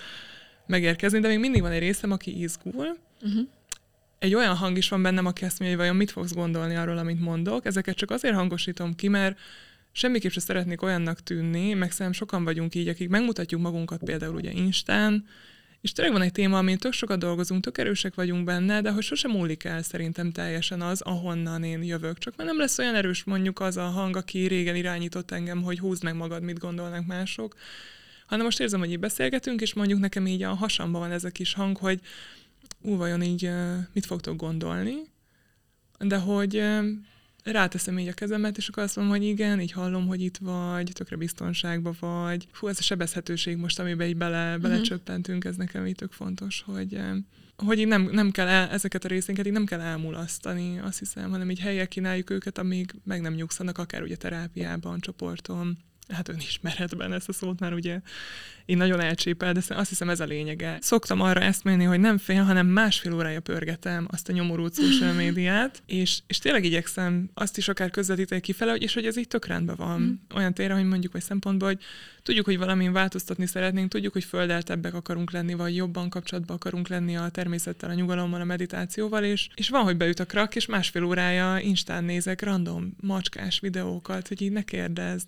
[0.69, 2.97] megérkezni, de még mindig van egy részem, aki izgul.
[3.23, 3.49] Uh-huh.
[4.19, 6.99] Egy olyan hang is van bennem, aki azt mondja, hogy vajon mit fogsz gondolni arról,
[6.99, 7.67] amit mondok.
[7.67, 9.39] Ezeket csak azért hangosítom ki, mert
[9.93, 14.51] semmiképp sem szeretnék olyannak tűnni, meg szerintem sokan vagyunk így, akik megmutatjuk magunkat például ugye
[14.51, 15.25] Instán,
[15.81, 19.03] és tényleg van egy téma, amin tök sokat dolgozunk, tök erősek vagyunk benne, de hogy
[19.03, 22.19] sosem múlik el szerintem teljesen az, ahonnan én jövök.
[22.19, 25.79] Csak mert nem lesz olyan erős mondjuk az a hang, aki régen irányított engem, hogy
[25.79, 27.55] húzd meg magad, mit gondolnak mások
[28.29, 31.31] hanem most érzem, hogy így beszélgetünk, és mondjuk nekem így a hasamban van ez a
[31.31, 32.01] kis hang, hogy
[32.81, 33.51] ú, vajon így
[33.93, 34.95] mit fogtok gondolni,
[35.99, 36.63] de hogy
[37.43, 40.91] ráteszem így a kezemet, és akkor azt mondom, hogy igen, így hallom, hogy itt vagy,
[40.95, 42.47] tökre biztonságban vagy.
[42.53, 44.63] Fú, ez a sebezhetőség most, amiben így bele, uh-huh.
[44.63, 47.01] belecsöppentünk, ez nekem így tök fontos, hogy,
[47.57, 51.31] hogy így nem, nem kell el, ezeket a részénket így nem kell elmulasztani, azt hiszem,
[51.31, 57.13] hanem így helyek kínáljuk őket, amíg meg nem nyugszanak, akár ugye terápiában, csoporton hát önismeretben
[57.13, 58.01] ezt a szót már ugye
[58.69, 60.79] én nagyon elcsépel, de azt hiszem ez a lényege.
[60.81, 65.13] Szoktam arra ezt menni, hogy nem fél, hanem másfél órája pörgetem azt a nyomorult social
[65.23, 69.47] médiát, és, és tényleg igyekszem azt is akár közvetíteni kifele, és hogy ez így tök
[69.47, 70.01] rendben van.
[70.01, 70.37] Mm.
[70.37, 71.83] Olyan térre, hogy mondjuk, vagy szempontból, hogy
[72.23, 77.17] tudjuk, hogy valamin változtatni szeretnénk, tudjuk, hogy földeltebbek akarunk lenni, vagy jobban kapcsolatban akarunk lenni
[77.17, 81.05] a természettel, a nyugalommal, a meditációval, és, és van, hogy beüt a krak, és másfél
[81.05, 85.27] órája Instán nézek random macskás videókat, hogy így ne kérdezd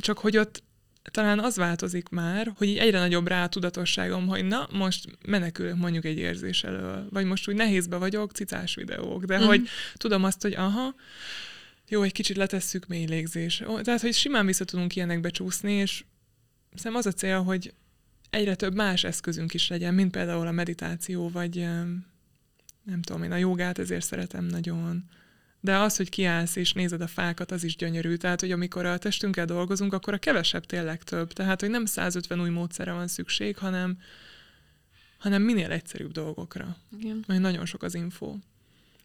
[0.00, 0.62] csak hogy ott
[1.02, 5.76] talán az változik már, hogy így egyre nagyobb rá a tudatosságom, hogy na, most menekülök
[5.76, 9.42] mondjuk egy érzés elől, vagy most úgy nehézbe vagyok, cicás videók, de mm.
[9.42, 10.94] hogy tudom azt, hogy aha,
[11.88, 13.62] jó, egy kicsit letesszük mély légzés.
[13.82, 16.04] Tehát, hogy simán vissza tudunk ilyenekbe csúszni, és
[16.74, 17.72] szerintem az a cél, hogy
[18.30, 21.56] egyre több más eszközünk is legyen, mint például a meditáció, vagy
[22.84, 25.04] nem tudom én, a jogát ezért szeretem nagyon
[25.64, 28.14] de az, hogy kiállsz és nézed a fákat, az is gyönyörű.
[28.14, 31.32] Tehát, hogy amikor a testünkkel dolgozunk, akkor a kevesebb tényleg több.
[31.32, 33.98] Tehát, hogy nem 150 új módszere van szükség, hanem,
[35.18, 36.76] hanem minél egyszerűbb dolgokra.
[36.98, 37.24] Igen.
[37.26, 38.36] Mert nagyon sok az info.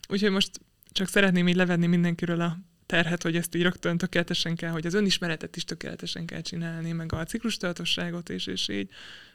[0.09, 0.59] Úgyhogy most
[0.91, 4.93] csak szeretném így levenni mindenkiről a terhet, hogy ezt így rögtön tökéletesen kell, hogy az
[4.93, 8.89] önismeretet is tökéletesen kell csinálni, meg a ciklustudatosságot is, és így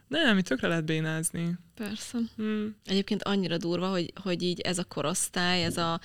[0.09, 1.57] nem, itt tökre lehet bénázni.
[1.75, 2.19] Persze.
[2.37, 2.77] Hmm.
[2.85, 6.01] Egyébként annyira durva, hogy, hogy így ez a korosztály, ez a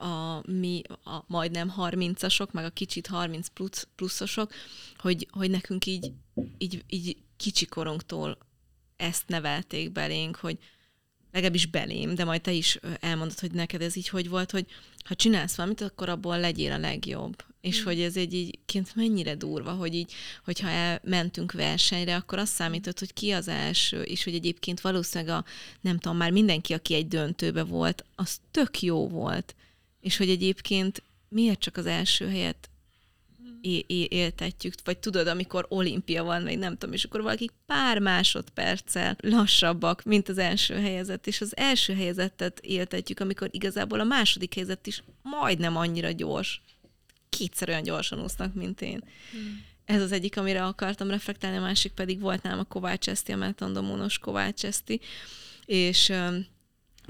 [0.00, 4.52] a mi a majdnem 30-asok, meg a kicsit 30 plusz, pluszosok,
[4.98, 6.12] hogy, hogy nekünk így,
[6.58, 8.38] így, így kicsikorunktól
[8.96, 10.58] ezt nevelték belénk, hogy
[11.32, 14.66] legalábbis belém, de majd te is elmondod, hogy neked ez így hogy volt, hogy
[15.04, 17.44] ha csinálsz valamit, akkor abból legyél a legjobb.
[17.60, 17.84] És mm.
[17.84, 20.12] hogy ez egy így kint mennyire durva, hogy így,
[20.44, 25.44] hogyha elmentünk versenyre, akkor azt számított, hogy ki az első, és hogy egyébként valószínűleg a,
[25.80, 29.54] nem tudom, már mindenki, aki egy döntőbe volt, az tök jó volt.
[30.00, 32.70] És hogy egyébként miért csak az első helyet
[33.60, 37.98] é- é- éltetjük, vagy tudod, amikor olimpia van, vagy nem tudom, és akkor valaki pár
[37.98, 44.54] másodperccel lassabbak, mint az első helyezett, és az első helyezettet éltetjük, amikor igazából a második
[44.54, 46.62] helyzet is majdnem annyira gyors.
[47.28, 49.04] Kétszer olyan gyorsan úsznak, mint én.
[49.30, 49.64] Hmm.
[49.84, 53.36] Ez az egyik, amire akartam reflektálni, a másik pedig volt nálam a Kovács Eszti, a
[53.36, 55.00] Metandomónos Kovács Eszti,
[55.64, 56.12] és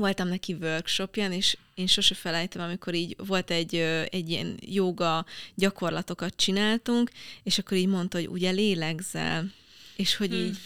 [0.00, 3.74] voltam neki workshopján, és én sose felejtem, amikor így volt egy,
[4.10, 5.24] egy ilyen joga
[5.54, 7.10] gyakorlatokat csináltunk,
[7.42, 9.52] és akkor így mondta, hogy ugye lélegzel,
[9.96, 10.38] és hogy hmm.
[10.38, 10.58] így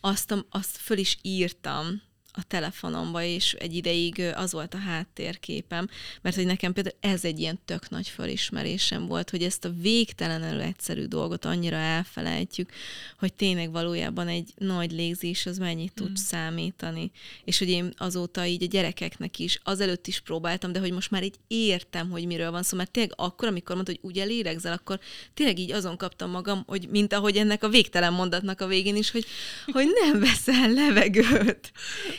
[0.00, 2.02] azt, azt föl is írtam,
[2.32, 5.88] a telefonomba, és egy ideig az volt a háttérképem,
[6.22, 10.60] mert hogy nekem például ez egy ilyen tök nagy felismerésem volt, hogy ezt a végtelenül
[10.60, 12.72] egyszerű dolgot annyira elfelejtjük,
[13.18, 16.14] hogy tényleg valójában egy nagy légzés az mennyit tud mm.
[16.14, 17.10] számítani.
[17.44, 21.22] És hogy én azóta így a gyerekeknek is, azelőtt is próbáltam, de hogy most már
[21.22, 25.00] így értem, hogy miről van szó, mert tényleg akkor, amikor mondta, hogy ugye lélegzel, akkor
[25.34, 29.10] tényleg így azon kaptam magam, hogy mint ahogy ennek a végtelen mondatnak a végén is,
[29.10, 29.26] hogy,
[29.72, 31.72] hogy nem veszel levegőt.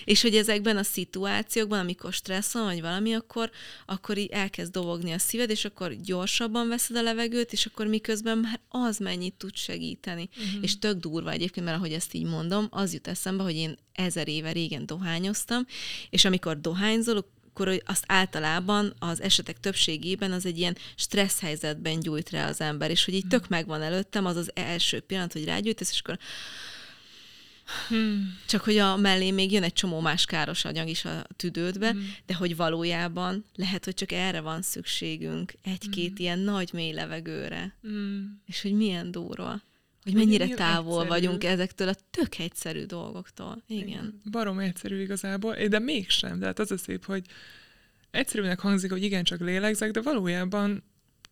[0.04, 3.51] És hogy ezekben a szituációkban, amikor stressz van, vagy valami, akkor,
[3.86, 8.38] akkor így elkezd dobogni a szíved, és akkor gyorsabban veszed a levegőt, és akkor miközben
[8.38, 10.30] már az mennyit tud segíteni.
[10.38, 10.64] Uh-huh.
[10.64, 14.28] És tök durva egyébként, mert ahogy ezt így mondom, az jut eszembe, hogy én ezer
[14.28, 15.66] éve régen dohányoztam,
[16.10, 22.30] és amikor dohányzolok, akkor azt általában az esetek többségében az egy ilyen stressz helyzetben gyújt
[22.30, 25.91] rá az ember, és hogy így tök megvan előttem az az első pillanat, hogy rágyújtasz,
[25.91, 26.18] és akkor
[27.88, 28.38] Hmm.
[28.47, 32.16] Csak hogy a mellé még jön egy csomó más káros anyag is a tüdődbe, hmm.
[32.26, 36.18] de hogy valójában lehet, hogy csak erre van szükségünk, egy-két hmm.
[36.18, 37.76] ilyen nagy mély levegőre.
[37.82, 38.41] Hmm.
[38.45, 39.61] És hogy milyen durva.
[40.03, 41.09] Hogy mennyire távol egyszerű.
[41.09, 43.64] vagyunk ezektől a tök egyszerű dolgoktól.
[43.68, 43.88] Igen.
[43.88, 44.22] igen.
[44.32, 46.39] Barom egyszerű igazából, de mégsem.
[46.39, 47.26] Tehát az a szép, hogy
[48.11, 50.84] egyszerűnek hangzik, hogy igen, csak lélegzek, de valójában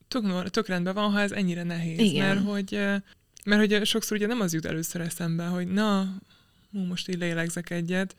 [0.07, 1.99] tök, tök rendben van, ha ez ennyire nehéz.
[1.99, 2.27] Igen.
[2.27, 2.79] Mert hogy
[3.45, 6.15] mert hogy sokszor ugye nem az jut először eszembe, hogy na,
[6.69, 8.15] most így lélegzek egyet,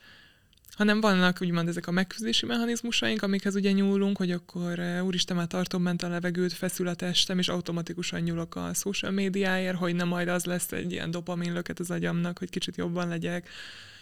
[0.75, 5.83] hanem vannak úgymond ezek a megküzdési mechanizmusaink, amikhez ugye nyúlunk, hogy akkor úristen, már tartom
[5.83, 10.27] bent a levegőt, feszül a testem, és automatikusan nyúlok a social médiáért, hogy nem majd
[10.27, 13.49] az lesz egy ilyen dopaminlöket az agyamnak, hogy kicsit jobban legyek,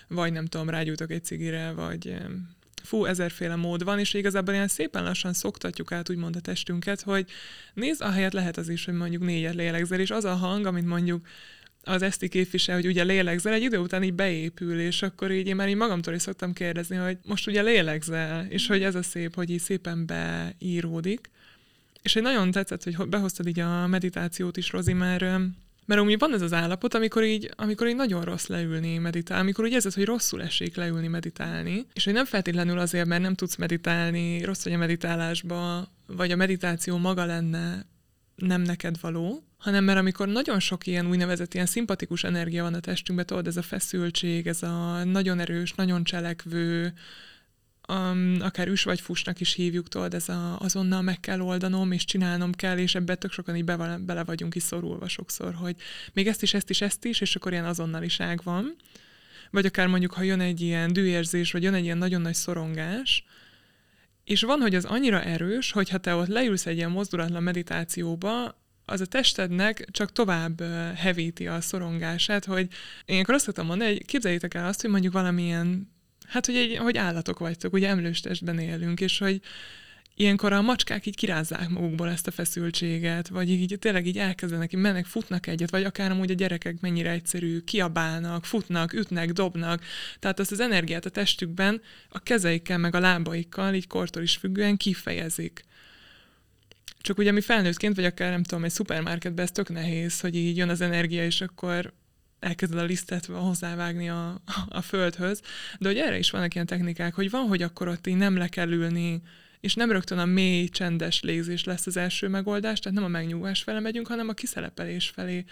[0.07, 2.15] vagy nem tudom, rágyújtok egy cigire, vagy
[2.84, 7.26] fú, ezerféle mód van, és igazából ilyen szépen lassan szoktatjuk át úgymond a testünket, hogy
[7.74, 11.28] nézd, ahelyett lehet az is, hogy mondjuk négyet lélegzel, és az a hang, amit mondjuk
[11.84, 15.56] az eszti képvisel, hogy ugye lélegzel, egy idő után így beépül, és akkor így én
[15.56, 19.36] már így magamtól is szoktam kérdezni, hogy most ugye lélegzel, és hogy ez a szép,
[19.36, 21.30] hogy így szépen beíródik.
[22.02, 25.26] És egy nagyon tetszett, hogy behoztad így a meditációt is, Rozi, mert
[25.92, 29.66] mert úgy van ez az állapot, amikor így, amikor így nagyon rossz leülni meditálni, amikor
[29.66, 33.56] úgy érzed, hogy rosszul esik leülni meditálni, és hogy nem feltétlenül azért, mert nem tudsz
[33.56, 37.86] meditálni, rossz vagy a meditálásba, vagy a meditáció maga lenne
[38.36, 42.80] nem neked való, hanem mert amikor nagyon sok ilyen úgynevezett ilyen szimpatikus energia van a
[42.80, 46.94] testünkben, tudod, ez a feszültség, ez a nagyon erős, nagyon cselekvő,
[47.92, 52.06] um, akár üs vagy fusnak is hívjuk, tudod, ez a, azonnal meg kell oldanom, és
[52.06, 55.76] csinálnom kell, és ebbe tök sokan így be, bele vagyunk is szorulva sokszor, hogy
[56.14, 58.76] még ezt is, ezt is, ezt is, és akkor ilyen azonnaliság van.
[59.52, 63.26] Vagy akár mondjuk, ha jön egy ilyen dűérzés, vagy jön egy ilyen nagyon nagy szorongás,
[64.24, 68.60] és van, hogy az annyira erős, hogy ha te ott leülsz egy ilyen mozdulatlan meditációba,
[68.86, 70.62] az a testednek csak tovább
[70.96, 72.68] hevíti a szorongását, hogy
[73.06, 75.89] én akkor azt szoktam mondani, hogy képzeljétek el azt, hogy mondjuk valamilyen
[76.32, 79.42] Hát, hogy, egy, hogy állatok vagytok, ugye emlős testben élünk, és hogy
[80.16, 84.80] ilyenkor a macskák így kirázzák magukból ezt a feszültséget, vagy így tényleg így elkezdenek, így
[84.80, 89.84] mennek, futnak egyet, vagy akár amúgy a gyerekek mennyire egyszerű, kiabálnak, futnak, ütnek, dobnak.
[90.20, 94.78] Tehát azt az energiát a testükben a kezeikkel, meg a lábaikkal, így kortól is függően
[94.78, 95.66] kifejezik.
[97.02, 100.58] Csak ugye mi felnőttként, vagy akár nem tudom, egy szupermarketben ez tök nehéz, hogy így
[100.58, 101.94] jön az energia, és akkor
[102.42, 105.42] elkezded a lisztet hozzávágni a, a földhöz,
[105.80, 108.48] de hogy erre is vannak ilyen technikák, hogy van, hogy akkor ott így nem le
[108.48, 109.22] kell ülni,
[109.60, 113.64] és nem rögtön a mély, csendes légzés lesz az első megoldás, tehát nem a megnyugvás
[113.64, 115.46] fele megyünk, hanem a kiszelepelés felé,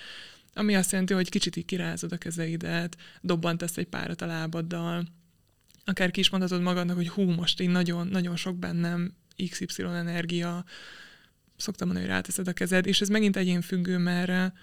[0.53, 5.05] ami azt jelenti, hogy kicsit így kirázod a kezeidet, dobbantasz egy párat a lábaddal,
[5.85, 9.13] akár ki is mondhatod magadnak, hogy hú, most így nagyon, nagyon sok bennem
[9.49, 10.65] XY energia,
[11.55, 14.53] szoktam mondani, hogy ráteszed a kezed, és ez megint egyén függő, mert,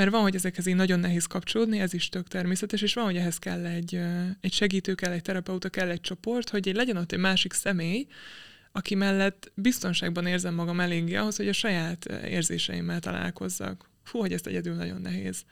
[0.00, 3.16] mert van, hogy ezekhez így nagyon nehéz kapcsolódni, ez is tök természetes, és van, hogy
[3.16, 4.00] ehhez kell egy,
[4.40, 8.06] egy segítő, kell egy terapeuta, kell egy csoport, hogy legyen ott egy másik személy,
[8.72, 13.90] aki mellett biztonságban érzem magam eléggé ahhoz, hogy a saját érzéseimmel találkozzak.
[14.02, 15.44] Fú, hogy ezt egyedül nagyon nehéz.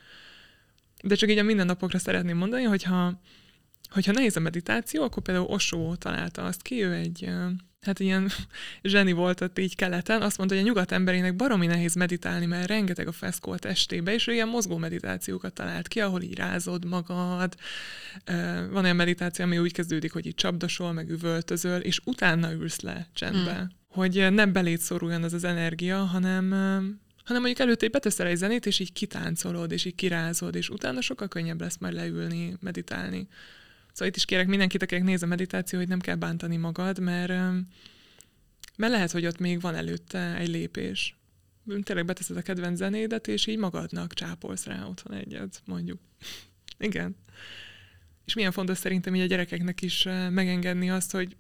[1.03, 3.21] De csak így a mindennapokra szeretném mondani, hogyha,
[3.91, 7.31] hogyha nehéz a meditáció, akkor például Osó találta azt ki, ő egy
[7.81, 8.31] hát ilyen
[8.83, 12.69] zseni volt ott így keleten, azt mondta, hogy a nyugat emberének baromi nehéz meditálni, mert
[12.69, 16.85] rengeteg a feszkó a testébe, és ő ilyen mozgó meditációkat talált ki, ahol így írázod
[16.85, 17.55] magad.
[18.71, 23.09] Van olyan meditáció, ami úgy kezdődik, hogy így csapdosol, meg üvöltözöl, és utána ülsz le
[23.15, 23.55] csendbe.
[23.55, 23.69] Hmm.
[23.89, 26.53] Hogy nem belét szoruljon az az energia, hanem
[27.25, 31.29] hanem mondjuk előtte beteszel egy zenét, és így kitáncolod, és így kirázod, és utána sokkal
[31.29, 33.29] könnyebb lesz majd leülni, meditálni.
[33.99, 37.29] Szóval itt is kérek mindenkit, akinek néz a meditáció, hogy nem kell bántani magad, mert,
[38.77, 41.17] mert lehet, hogy ott még van előtte egy lépés.
[41.83, 46.01] Tényleg beteszed a kedvenc zenédet, és így magadnak csápolsz rá otthon egyet, mondjuk.
[46.79, 47.17] Igen.
[48.25, 51.37] És milyen fontos szerintem így a gyerekeknek is megengedni azt, hogy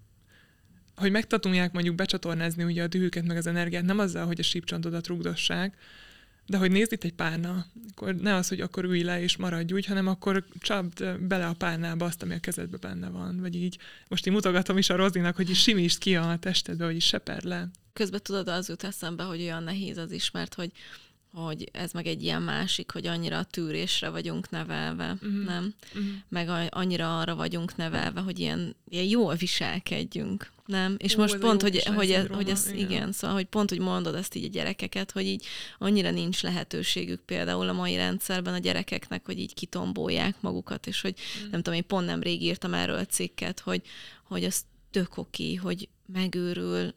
[0.94, 5.06] hogy megtatunják mondjuk becsatornázni ugye a dühüket, meg az energiát, nem azzal, hogy a sípcsontodat
[5.06, 5.76] rugdossák,
[6.49, 9.72] de hogy nézd itt egy párna, akkor ne az, hogy akkor ülj le és maradj
[9.72, 13.40] úgy, hanem akkor csapd bele a párnába azt, ami a kezedbe benne van.
[13.40, 13.78] Vagy így,
[14.09, 17.42] most én mutogatom is a Rozinak, hogy is simítsd ki a testedbe, hogy is seper
[17.42, 17.68] le.
[17.92, 20.70] Közben tudod, az jut eszembe, hogy olyan nehéz az is, mert hogy
[21.33, 25.45] hogy ez meg egy ilyen másik, hogy annyira a tűrésre vagyunk nevelve, uh-huh.
[25.45, 25.74] nem?
[25.95, 26.11] Uh-huh.
[26.29, 30.97] Meg a, annyira arra vagyunk nevelve, hogy ilyen, ilyen jól viselkedjünk, nem?
[30.99, 32.79] És Ó, most pont, hogy, hogy, ez, hogy ez, igen.
[32.79, 35.45] igen, szóval, hogy pont, hogy mondod ezt így a gyerekeket, hogy így
[35.79, 41.14] annyira nincs lehetőségük például a mai rendszerben a gyerekeknek, hogy így kitombolják magukat, és hogy
[41.37, 41.51] uh-huh.
[41.51, 43.83] nem tudom, én pont nem rég írtam erről a cikket, hogy,
[44.24, 46.95] hogy az tök oké, hogy megőrül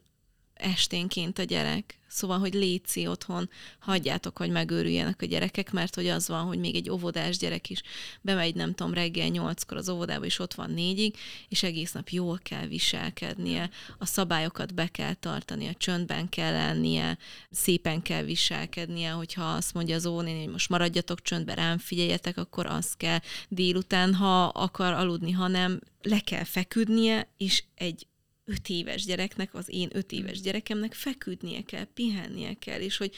[0.62, 2.00] esténként a gyerek.
[2.12, 6.74] Szóval, hogy léci otthon, hagyjátok, hogy megőrüljenek a gyerekek, mert hogy az van, hogy még
[6.74, 7.82] egy óvodás gyerek is
[8.20, 11.16] bemegy, nem tudom, reggel nyolckor az óvodába, és ott van négyig,
[11.48, 17.18] és egész nap jól kell viselkednie, a szabályokat be kell tartani, a csöndben kell lennie,
[17.50, 22.66] szépen kell viselkednie, hogyha azt mondja az óvónéni, hogy most maradjatok csöndben, rám figyeljetek, akkor
[22.66, 28.06] az kell délután, ha akar aludni, hanem le kell feküdnie, és egy
[28.52, 33.14] öt éves gyereknek, az én öt éves gyerekemnek feküdnie kell, pihennie kell, és hogy,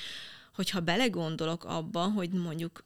[0.55, 2.85] hogyha belegondolok abba, hogy mondjuk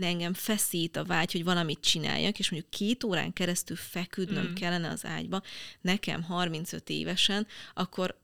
[0.00, 4.54] engem feszít a vágy, hogy valamit csináljak, és mondjuk két órán keresztül feküdnöm mm.
[4.54, 5.42] kellene az ágyba,
[5.80, 8.18] nekem 35 évesen, akkor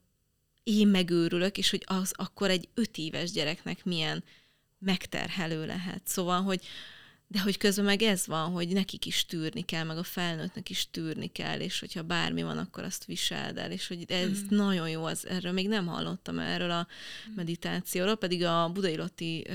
[0.63, 4.23] én megőrülök, és hogy az akkor egy öt éves gyereknek milyen
[4.79, 6.01] megterhelő lehet.
[6.05, 6.65] Szóval, hogy,
[7.33, 10.87] de hogy közben meg ez van, hogy nekik is tűrni kell, meg a felnőttnek is
[10.91, 14.55] tűrni kell, és hogyha bármi van, akkor azt viseld el, és hogy ez mm.
[14.55, 16.87] nagyon jó, az, erről még nem hallottam erről a
[17.29, 17.33] mm.
[17.35, 19.47] meditációról, pedig a Budai Lotti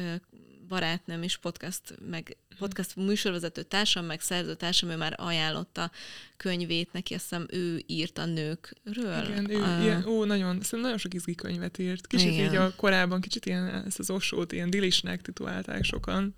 [0.69, 5.91] barátnőm és podcast, meg podcast műsorvezető társam, meg szerző társam, ő már ajánlotta
[6.37, 9.25] könyvét, neki azt hiszem ő írt a nőkről.
[9.25, 9.83] Igen, ő, a...
[9.83, 12.07] ilyen, ó, nagyon, szerintem nagyon sok izgi könyvet írt.
[12.07, 12.45] Kicsit Igen.
[12.45, 16.35] így a korábban, kicsit ilyen, ezt az osót ilyen dilisnek titulálták sokan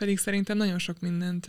[0.00, 1.46] pedig szerintem nagyon sok mindent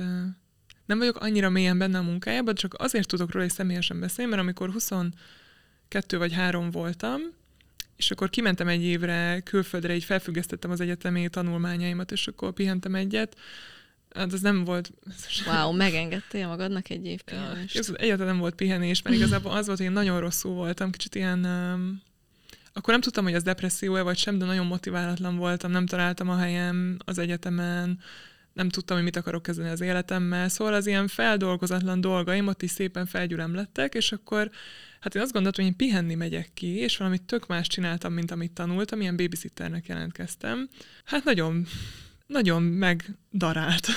[0.85, 4.43] nem vagyok annyira mélyen benne a munkájában, csak azért tudok róla egy személyesen beszélni, mert
[4.43, 7.21] amikor 22 vagy 3 voltam,
[7.95, 13.37] és akkor kimentem egy évre külföldre, így felfüggesztettem az egyetemi tanulmányaimat, és akkor pihentem egyet,
[14.15, 14.91] Hát az nem volt...
[15.47, 17.87] Wow, megengedtél magadnak egy év pihenést.
[17.87, 21.15] Ja, egyáltalán nem volt pihenés, mert igazából az volt, hogy én nagyon rosszul voltam, kicsit
[21.15, 21.45] ilyen...
[21.45, 22.01] Um,
[22.73, 26.37] akkor nem tudtam, hogy az depresszió-e vagy sem, de nagyon motiválatlan voltam, nem találtam a
[26.37, 27.99] helyem az egyetemen,
[28.53, 32.71] nem tudtam, hogy mit akarok kezdeni az életemmel, szóval az ilyen feldolgozatlan dolgaim ott is
[32.71, 34.49] szépen felgyűrem lettek, és akkor
[34.99, 38.31] hát én azt gondoltam, hogy én pihenni megyek ki, és valamit tök más csináltam, mint
[38.31, 40.69] amit tanultam, ilyen babysitternek jelentkeztem.
[41.05, 41.65] Hát nagyon
[42.31, 43.87] nagyon megdarált.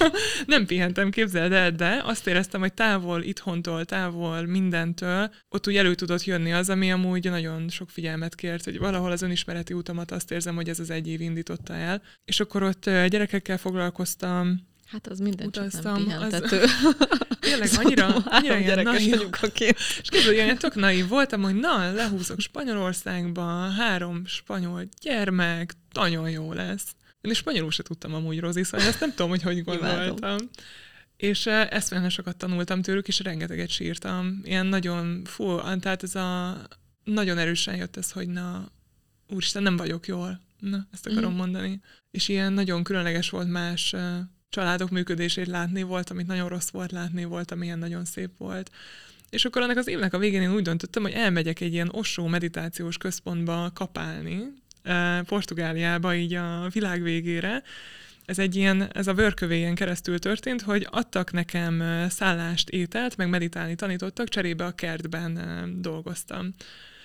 [0.46, 5.94] nem pihentem, képzeld el, de azt éreztem, hogy távol itthontól, távol mindentől, ott úgy elő
[5.94, 10.30] tudott jönni az, ami amúgy nagyon sok figyelmet kért, hogy valahol az önismereti utamat azt
[10.30, 12.02] érzem, hogy ez az egy év indította el.
[12.24, 16.60] És akkor ott gyerekekkel foglalkoztam, Hát az minden utaztam, csak nem pihentető.
[16.60, 16.96] Az...
[17.40, 19.20] Tényleg annyira, annyira ilyen naív.
[19.52, 26.52] És képzeld, ilyen tök naív voltam, hogy na, lehúzok Spanyolországba, három spanyol gyermek, nagyon jó
[26.52, 26.94] lesz.
[27.24, 30.36] Én is spanyolul se tudtam amúgy, Rozi, szóval ezt nem tudom, hogy hogy gondoltam.
[31.16, 34.40] És ezt nagyon sokat tanultam tőlük, és rengeteget sírtam.
[34.42, 36.58] Ilyen nagyon, fú, tehát ez a,
[37.04, 38.68] nagyon erősen jött ez, hogy na,
[39.28, 40.40] úristen, nem vagyok jól.
[40.60, 41.36] Na, ezt akarom mm.
[41.36, 41.80] mondani.
[42.10, 43.94] És ilyen nagyon különleges volt más
[44.48, 48.70] családok működését látni, volt, amit nagyon rossz volt látni, volt, ami ilyen nagyon szép volt.
[49.30, 52.26] és akkor annak az évnek a végén én úgy döntöttem, hogy elmegyek egy ilyen Osó
[52.26, 54.62] meditációs központba kapálni,
[55.24, 57.62] Portugáliába, így a világ végére,
[58.24, 63.74] ez egy ilyen, ez a vörkövéjen keresztül történt, hogy adtak nekem szállást, ételt, meg meditálni
[63.74, 65.38] tanítottak, cserébe a kertben
[65.80, 66.54] dolgoztam.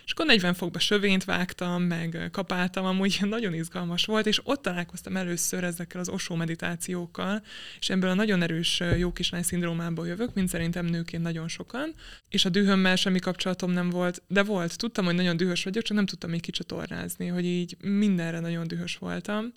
[0.10, 5.18] És akkor 40 fokba sövényt vágtam, meg kapáltam, amúgy nagyon izgalmas volt, és ott találkoztam
[5.18, 7.44] először ezekkel az osó meditációkkal,
[7.80, 11.94] és ebből a nagyon erős jó kislány szindrómából jövök, mint szerintem nőként nagyon sokan,
[12.30, 15.96] és a dühömmel semmi kapcsolatom nem volt, de volt, tudtam, hogy nagyon dühös vagyok, csak
[15.96, 19.54] nem tudtam még kicsatornázni, hogy így mindenre nagyon dühös voltam.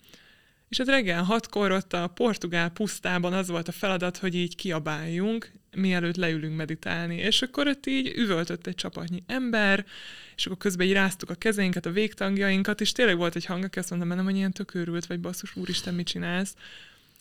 [0.72, 5.52] És az reggel hatkor ott a portugál pusztában az volt a feladat, hogy így kiabáljunk,
[5.76, 7.16] mielőtt leülünk meditálni.
[7.16, 9.84] És akkor ott így üvöltött egy csapatnyi ember,
[10.36, 13.78] és akkor közben így ráztuk a kezeinket, a végtangjainkat, és tényleg volt egy hang, aki
[13.78, 16.54] azt mondta bennem, hogy ilyen tökőrült, vagy basszus, úristen, mit csinálsz?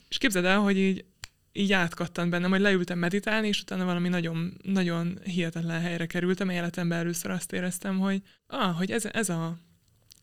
[0.09, 1.05] És képzeld el, hogy így,
[1.51, 6.49] így átkattant bennem, hogy leültem meditálni, és utána valami nagyon, nagyon hihetetlen helyre kerültem.
[6.49, 9.57] Életemben először azt éreztem, hogy, ah, hogy ez, ez a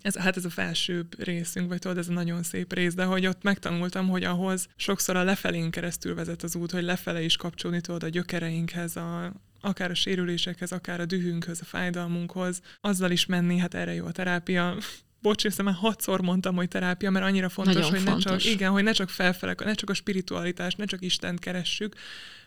[0.03, 3.27] ez, hát ez a felsőbb részünk, vagy tudod, ez a nagyon szép rész, de hogy
[3.27, 7.81] ott megtanultam, hogy ahhoz sokszor a lefelén keresztül vezet az út, hogy lefele is kapcsolni
[7.81, 13.59] tudod a gyökereinkhez, a, akár a sérülésekhez, akár a dühünkhöz, a fájdalmunkhoz, azzal is menni,
[13.59, 14.77] hát erre jó a terápia.
[15.23, 18.25] Bocs, ezt már hatszor mondtam, hogy terápia, mert annyira fontos, Nagyon hogy fontos.
[18.25, 21.95] ne csak, igen, hogy ne csak felfele, ne csak a spiritualitás, ne csak Istent keressük,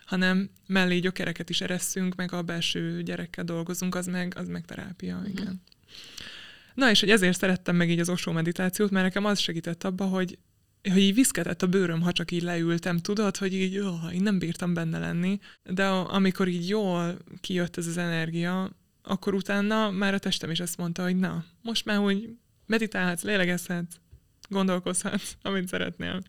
[0.06, 5.16] hanem mellé gyökereket is eresszünk, meg a belső gyerekkel dolgozunk, az meg, az meg terápia,
[5.16, 5.26] mm-hmm.
[5.26, 5.62] igen.
[6.74, 10.04] Na és hogy ezért szerettem meg így az osó meditációt, mert nekem az segített abba,
[10.04, 10.38] hogy
[10.90, 14.38] hogy így viszketett a bőröm, ha csak így leültem, tudod, hogy így, ó, én nem
[14.38, 18.70] bírtam benne lenni, de amikor így jól kijött ez az energia,
[19.02, 23.94] akkor utána már a testem is azt mondta, hogy na, most már úgy meditálhatsz, lélegezhetsz,
[24.48, 26.22] gondolkozhatsz, amit szeretnél.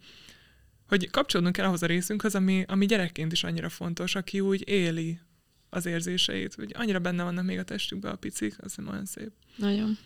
[0.88, 5.20] Hogy kapcsolódnunk kell ahhoz a részünkhöz, ami, ami gyerekként is annyira fontos, aki úgy éli
[5.70, 9.32] az érzéseit, hogy annyira benne vannak még a testükben a picik, az nem olyan szép.
[9.56, 9.98] Nagyon.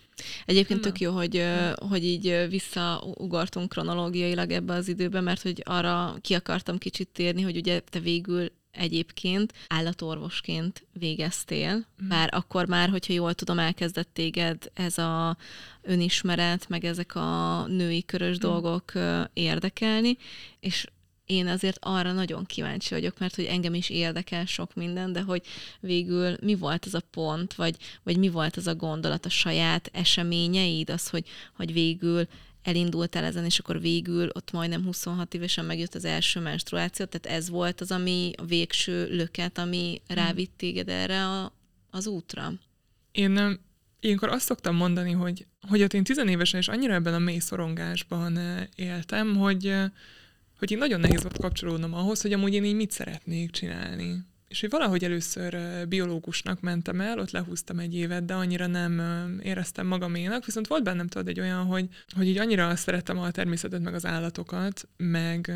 [0.46, 1.44] Egyébként tök jó, hogy,
[1.76, 7.58] hogy így visszaugartunk kronológiailag ebbe az időbe, mert hogy arra ki akartam kicsit térni, hogy
[7.58, 12.08] ugye te végül egyébként állatorvosként végeztél, mm.
[12.08, 15.38] bár akkor már, hogyha jól tudom, elkezdett téged ez a
[15.82, 18.40] önismeret, meg ezek a női körös mm.
[18.40, 18.92] dolgok
[19.34, 20.18] érdekelni,
[20.60, 20.88] és
[21.28, 25.42] én azért arra nagyon kíváncsi vagyok, mert hogy engem is érdekel sok minden, de hogy
[25.80, 29.90] végül mi volt ez a pont, vagy, vagy mi volt ez a gondolat, a saját
[29.94, 32.28] eseményeid, az, hogy, hogy végül
[32.64, 37.50] elindultál ezen, és akkor végül ott majdnem 26 évesen megjött az első menstruáció, tehát ez
[37.50, 41.54] volt az, ami a végső löket, ami rávitt téged erre a,
[41.92, 42.54] az útra?
[43.12, 43.60] Én nem,
[44.00, 48.38] Ilyenkor azt szoktam mondani, hogy, hogy ott én tizenévesen és annyira ebben a mély szorongásban
[48.38, 49.90] eh, éltem, hogy eh,
[50.58, 54.26] hogy én nagyon nehéz volt kapcsolódnom ahhoz, hogy amúgy én így mit szeretnék csinálni.
[54.48, 59.02] És hogy valahogy először biológusnak mentem el, ott lehúztam egy évet, de annyira nem
[59.44, 63.82] éreztem magaménak, viszont volt bennem tudod egy olyan, hogy, hogy így annyira szerettem a természetet,
[63.82, 65.52] meg az állatokat, meg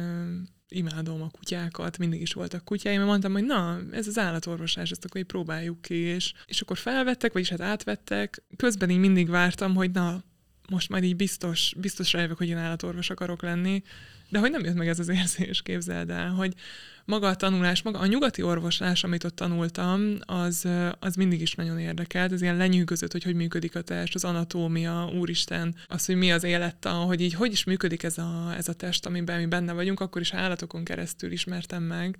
[0.69, 5.05] imádom a kutyákat, mindig is voltak kutyáim, mert mondtam, hogy na, ez az állatorvoslás, ezt
[5.05, 8.43] akkor így próbáljuk ki, és, és akkor felvettek, vagyis hát átvettek.
[8.55, 10.23] Közben így mindig vártam, hogy na,
[10.69, 13.83] most majd így biztos, biztos rájövök, hogy én állatorvos akarok lenni,
[14.31, 16.53] de hogy nem jött meg ez az érzés, képzeld el, hogy
[17.05, 20.67] maga a tanulás, maga a nyugati orvoslás, amit ott tanultam, az,
[20.99, 22.31] az mindig is nagyon érdekelt.
[22.31, 26.43] Ez ilyen lenyűgözött, hogy hogy működik a test, az anatómia, úristen, az, hogy mi az
[26.43, 29.99] élettan, hogy így hogy is működik ez a, ez a test, amiben mi benne vagyunk,
[29.99, 32.17] akkor is állatokon keresztül ismertem meg.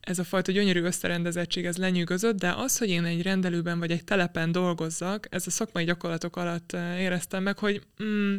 [0.00, 4.04] Ez a fajta gyönyörű összerendezettség, ez lenyűgözött, de az, hogy én egy rendelőben vagy egy
[4.04, 8.36] telepen dolgozzak, ez a szakmai gyakorlatok alatt éreztem meg, hogy mm,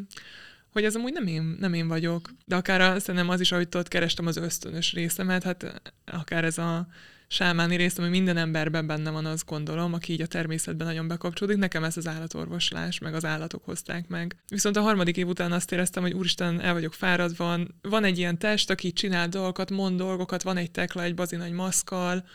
[0.75, 2.29] hogy ez amúgy nem én, nem én vagyok.
[2.45, 6.57] De akár a, szerintem az is, ahogy tudod, kerestem az ösztönös részemet, hát akár ez
[6.57, 6.87] a
[7.27, 11.59] sámáni rész, ami minden emberben benne van, azt gondolom, aki így a természetben nagyon bekapcsolódik.
[11.59, 14.35] Nekem ez az állatorvoslás, meg az állatok hozták meg.
[14.47, 18.37] Viszont a harmadik év után azt éreztem, hogy úristen, el vagyok fáradva, van, egy ilyen
[18.37, 22.25] test, aki csinál dolgokat, mond dolgokat, van egy tekla, egy bazi nagy maszkal,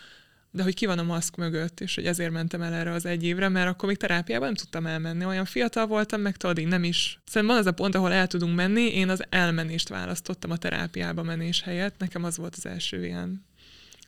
[0.50, 3.24] de hogy ki van a maszk mögött, és hogy ezért mentem el erre az egy
[3.24, 5.24] évre, mert akkor még terápiában nem tudtam elmenni.
[5.24, 7.20] Olyan fiatal voltam, meg tudod, nem is.
[7.26, 11.22] Szerintem van az a pont, ahol el tudunk menni, én az elmenést választottam a terápiába
[11.22, 13.44] menés helyett, nekem az volt az első ilyen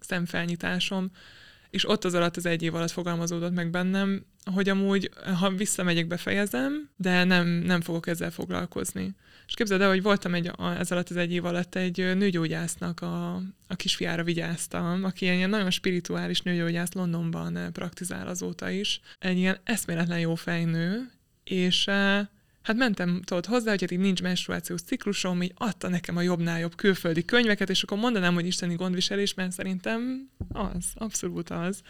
[0.01, 1.11] szemfelnyitásom,
[1.73, 6.07] és ott az alatt az egy év alatt fogalmazódott meg bennem, hogy amúgy, ha visszamegyek,
[6.07, 9.15] befejezem, de nem, nem fogok ezzel foglalkozni.
[9.47, 13.35] És képzeld el, hogy voltam egy, ez alatt az egy év alatt egy nőgyógyásznak a,
[13.69, 19.01] a kisfiára vigyáztam, aki ilyen nagyon spirituális nőgyógyász Londonban praktizál azóta is.
[19.19, 21.11] Egy ilyen eszméletlen jó fejnő,
[21.45, 21.89] és
[22.63, 26.77] hát mentem tudod hozzá, hogy hát nincs menstruációs ciklusom, így adta nekem a jobbnál jobb
[26.77, 31.81] külföldi könyveket, és akkor mondanám, hogy isteni gondviselés, mert szerintem az, abszolút az.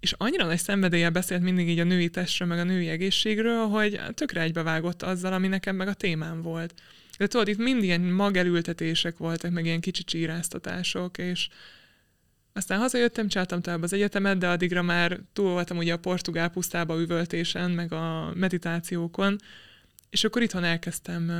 [0.00, 4.00] és annyira nagy szenvedéllyel beszélt mindig így a női testről, meg a női egészségről, hogy
[4.14, 6.74] tökre egybevágott azzal, ami nekem meg a témám volt.
[7.18, 11.48] De tudod, itt mind ilyen magelültetések voltak, meg ilyen kicsi csíráztatások, és
[12.52, 17.00] aztán hazajöttem, csináltam tovább az egyetemet, de addigra már túl voltam ugye a portugál pusztába
[17.00, 19.36] üvöltésen, meg a meditációkon,
[20.10, 21.30] és akkor itthon elkezdtem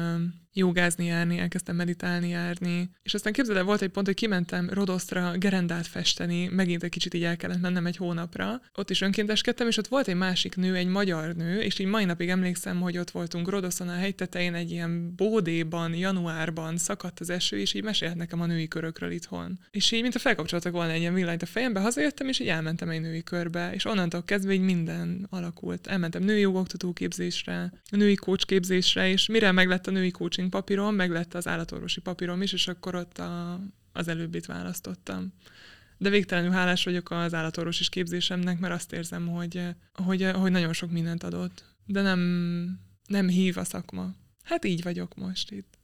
[0.58, 5.32] jogázni járni, elkezdtem meditálni járni, és aztán képzeld el, volt egy pont, hogy kimentem Rodosztra
[5.36, 8.60] gerendát festeni, megint egy kicsit így el kellett mennem egy hónapra.
[8.74, 12.04] Ott is önkénteskedtem, és ott volt egy másik nő, egy magyar nő, és így mai
[12.04, 17.58] napig emlékszem, hogy ott voltunk Rodoszon a hegy egy ilyen bódéban, januárban szakadt az eső,
[17.58, 19.58] és így mesélt nekem a női körökről itthon.
[19.70, 22.88] És így, mint a felkapcsoltak volna egy ilyen villanyt a fejembe, hazajöttem, és így elmentem
[22.88, 25.86] egy női körbe, és onnantól kezdve így minden alakult.
[25.86, 28.46] Elmentem női jogoktató képzésre, női coach
[28.94, 32.94] és mire meglett a női coaching papírom, meg lett az állatorvosi papírom is, és akkor
[32.94, 33.60] ott a,
[33.92, 35.32] az előbbit választottam.
[35.98, 40.90] De végtelenül hálás vagyok az állatorvosi képzésemnek, mert azt érzem, hogy, hogy, hogy nagyon sok
[40.90, 41.64] mindent adott.
[41.86, 42.20] De nem,
[43.06, 44.14] nem hív a szakma.
[44.42, 45.78] Hát így vagyok most itt.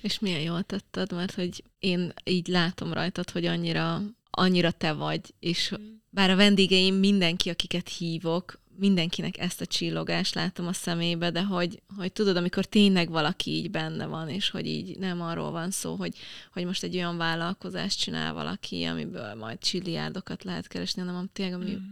[0.00, 5.34] És milyen jól tetted, mert hogy én így látom rajtad, hogy annyira, annyira te vagy,
[5.38, 5.74] és
[6.10, 11.82] bár a vendégeim mindenki, akiket hívok, mindenkinek ezt a csillogást látom a szemébe, de hogy,
[11.96, 15.94] hogy tudod, amikor tényleg valaki így benne van, és hogy így nem arról van szó,
[15.94, 16.16] hogy,
[16.52, 21.70] hogy most egy olyan vállalkozást csinál valaki, amiből majd csilliárdokat lehet keresni, hanem tényleg, ami,
[21.70, 21.90] mm.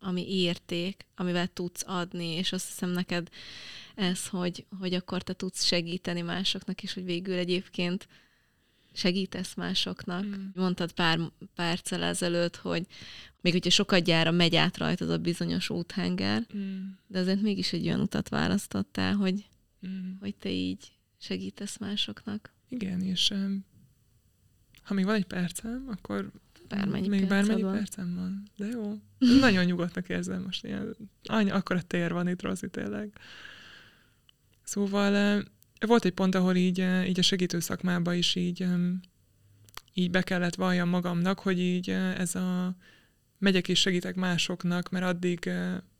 [0.00, 3.28] ami érték, amivel tudsz adni, és azt hiszem neked
[3.94, 8.08] ez, hogy, hogy akkor te tudsz segíteni másoknak, és hogy végül egyébként
[8.96, 10.24] segítesz másoknak.
[10.24, 10.44] Mm.
[10.54, 11.20] Mondtad pár
[11.54, 12.86] perccel ezelőtt, hogy
[13.40, 16.86] még hogyha sokat gyára megy át rajtad a bizonyos úthenger, mm.
[17.06, 19.48] de azért mégis egy olyan utat választottál, hogy,
[19.86, 20.10] mm.
[20.20, 22.54] hogy te így segítesz másoknak.
[22.68, 23.64] Igen, és um,
[24.82, 26.30] ha még van egy percem, akkor
[26.68, 27.74] bármennyi még bármennyi van.
[27.74, 28.42] percem van.
[28.56, 28.98] De jó.
[29.40, 30.64] Nagyon nyugodtnak érzem most.
[30.64, 33.12] Ilyen, annyi, akkor a tér van itt, Rozi, tényleg.
[34.62, 35.44] Szóval
[35.86, 38.66] volt egy pont, ahol így, így a segítő szakmába is így,
[39.92, 42.76] így be kellett valljam magamnak, hogy így ez a
[43.38, 45.50] megyek és segítek másoknak, mert addig,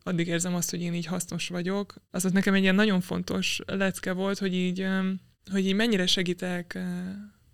[0.03, 1.95] addig érzem azt, hogy én így hasznos vagyok.
[2.11, 4.87] Az ott nekem egy ilyen nagyon fontos lecke volt, hogy így,
[5.51, 6.79] hogy így mennyire segítek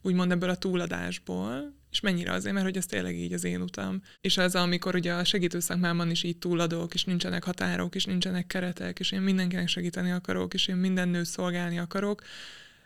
[0.03, 4.03] úgymond ebből a túladásból, és mennyire azért, mert hogy ez tényleg így az én utam.
[4.21, 8.99] És az, amikor ugye a segítőszakmában is így túladok, és nincsenek határok, és nincsenek keretek,
[8.99, 12.23] és én mindenkinek segíteni akarok, és én minden nőt szolgálni akarok,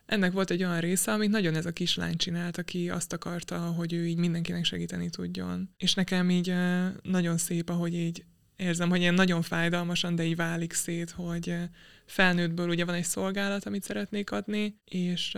[0.06, 3.92] ennek volt egy olyan része, amit nagyon ez a kislány csinált, aki azt akarta, hogy
[3.92, 5.70] ő így mindenkinek segíteni tudjon.
[5.76, 6.54] És nekem így
[7.02, 8.24] nagyon szép, ahogy így
[8.56, 11.54] érzem, hogy ilyen nagyon fájdalmasan, de így válik szét, hogy
[12.06, 15.36] felnőttből ugye van egy szolgálat, amit szeretnék adni, és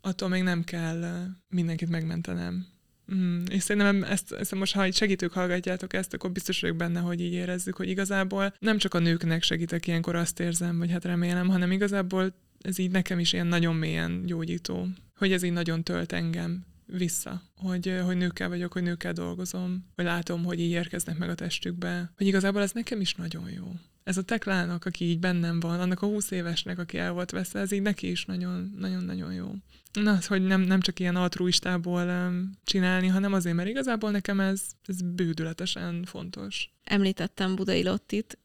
[0.00, 2.66] attól még nem kell mindenkit megmentenem.
[3.14, 7.20] Mm, és szerintem ezt, ezt most, ha segítők hallgatjátok ezt, akkor biztos vagyok benne, hogy
[7.20, 11.48] így érezzük, hogy igazából nem csak a nőknek segítek ilyenkor azt érzem, vagy hát remélem,
[11.48, 14.86] hanem igazából ez így nekem is ilyen nagyon mélyen gyógyító,
[15.16, 20.04] hogy ez így nagyon tölt engem vissza, hogy, hogy nőkkel vagyok, hogy nőkkel dolgozom, hogy
[20.04, 23.72] látom, hogy így érkeznek meg a testükbe, hogy igazából ez nekem is nagyon jó.
[24.02, 27.60] Ez a teklának, aki így bennem van, annak a húsz évesnek, aki el volt veszve,
[27.60, 29.52] ez így neki is nagyon-nagyon jó.
[29.92, 34.62] Na, hogy nem, nem csak ilyen altruistából um, csinálni, hanem azért, mert igazából nekem ez,
[34.84, 36.70] ez bődületesen fontos.
[36.84, 38.38] Említettem Budai Lottit,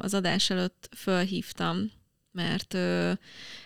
[0.00, 1.90] az adás előtt fölhívtam
[2.32, 3.12] mert ö,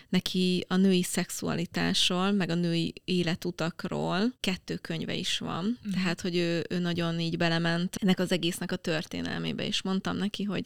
[0.09, 5.65] neki a női szexualitásról, meg a női életutakról kettő könyve is van.
[5.87, 5.91] Mm.
[5.91, 10.43] Tehát, hogy ő, ő nagyon így belement ennek az egésznek a történelmébe, és mondtam neki,
[10.43, 10.65] hogy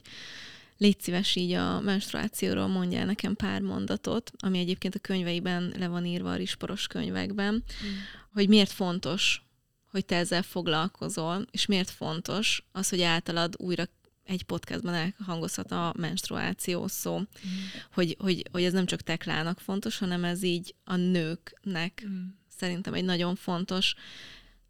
[0.78, 6.06] légy szíves így a menstruációról mondjál nekem pár mondatot, ami egyébként a könyveiben le van
[6.06, 7.88] írva a risporos könyvekben, mm.
[8.34, 9.42] hogy miért fontos
[9.92, 13.84] hogy te ezzel foglalkozol, és miért fontos az, hogy általad újra
[14.30, 17.24] egy podcastban elhangozhat a menstruáció szó, mm.
[17.94, 22.26] hogy, hogy, hogy ez nem csak teklának fontos, hanem ez így a nőknek mm.
[22.58, 23.96] szerintem egy nagyon fontos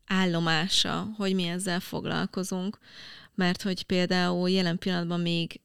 [0.05, 2.77] állomása, hogy mi ezzel foglalkozunk,
[3.35, 5.61] mert hogy például jelen pillanatban még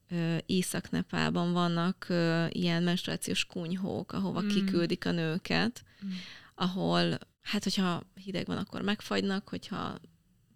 [0.46, 4.48] Észak-Nepálban vannak ö, ilyen menstruációs kunyhók, ahova mm.
[4.48, 6.10] kiküldik a nőket, mm.
[6.54, 9.98] ahol, hát hogyha hideg van, akkor megfagynak, hogyha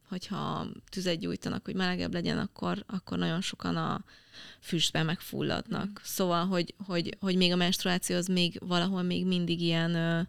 [0.08, 4.04] hogyha tüzet gyújtanak, hogy melegebb legyen, akkor, akkor nagyon sokan a
[4.60, 5.88] füstben megfulladnak.
[5.88, 6.02] Mm.
[6.02, 10.20] Szóval, hogy, hogy, hogy még a menstruáció az még valahol még mindig ilyen ö,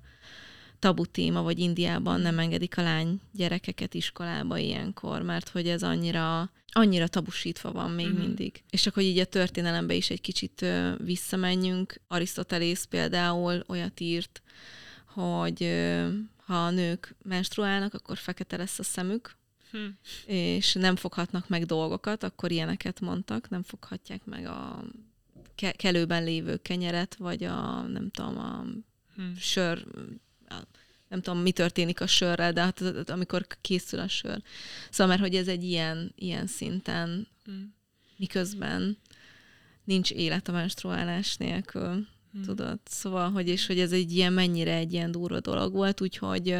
[0.79, 6.51] tabu téma, vagy Indiában nem engedik a lány gyerekeket iskolába ilyenkor, mert hogy ez annyira,
[6.67, 8.17] annyira tabusítva van még mm.
[8.17, 8.63] mindig.
[8.69, 14.41] És csak, hogy így a történelembe is egy kicsit ö, visszamenjünk, Arisztotelész például olyat írt,
[15.05, 16.07] hogy ö,
[16.45, 19.37] ha a nők menstruálnak, akkor fekete lesz a szemük,
[19.71, 19.87] hm.
[20.25, 24.83] és nem foghatnak meg dolgokat, akkor ilyeneket mondtak, nem foghatják meg a
[25.55, 28.65] ke- kelőben lévő kenyeret, vagy a, nem tudom, a
[29.15, 29.33] hm.
[29.37, 29.85] sör,
[30.47, 30.55] a,
[31.07, 34.41] nem tudom, mi történik a sörrel, de hát amikor készül a sör.
[34.89, 37.51] Szóval, mert hogy ez egy ilyen, ilyen szinten, hm.
[38.17, 38.97] miközben
[39.83, 42.07] nincs élet a menstruálás nélkül.
[42.33, 42.43] Hmm.
[42.43, 46.55] Tudod, szóval, hogy és hogy ez egy ilyen mennyire egy ilyen durva dolog volt, úgyhogy,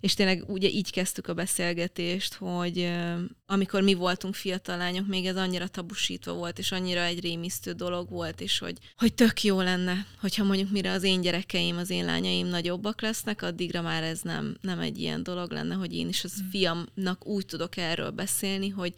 [0.00, 2.92] és tényleg ugye így kezdtük a beszélgetést, hogy
[3.46, 8.10] amikor mi voltunk fiatal lányok, még ez annyira tabusítva volt, és annyira egy rémisztő dolog
[8.10, 12.04] volt, és hogy, hogy tök jó lenne, hogyha mondjuk mire az én gyerekeim, az én
[12.04, 16.24] lányaim nagyobbak lesznek, addigra már ez nem, nem egy ilyen dolog lenne, hogy én is
[16.24, 16.50] az hmm.
[16.50, 18.94] fiamnak úgy tudok erről beszélni, hogy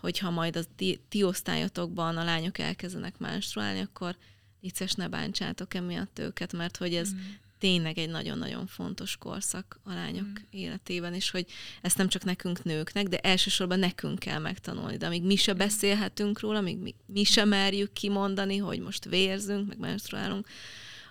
[0.00, 4.16] hogyha majd a ti, ti osztályotokban a lányok elkezdenek menstruálni, akkor
[4.62, 7.18] vicces ne bántsátok emiatt őket, mert hogy ez mm.
[7.58, 10.42] tényleg egy nagyon-nagyon fontos korszak a lányok mm.
[10.50, 11.46] életében, és hogy
[11.80, 14.96] ezt nem csak nekünk nőknek, de elsősorban nekünk kell megtanulni.
[14.96, 19.68] De amíg mi se beszélhetünk róla, amíg mi, mi se merjük kimondani, hogy most vérzünk,
[19.68, 20.46] meg menstruálunk,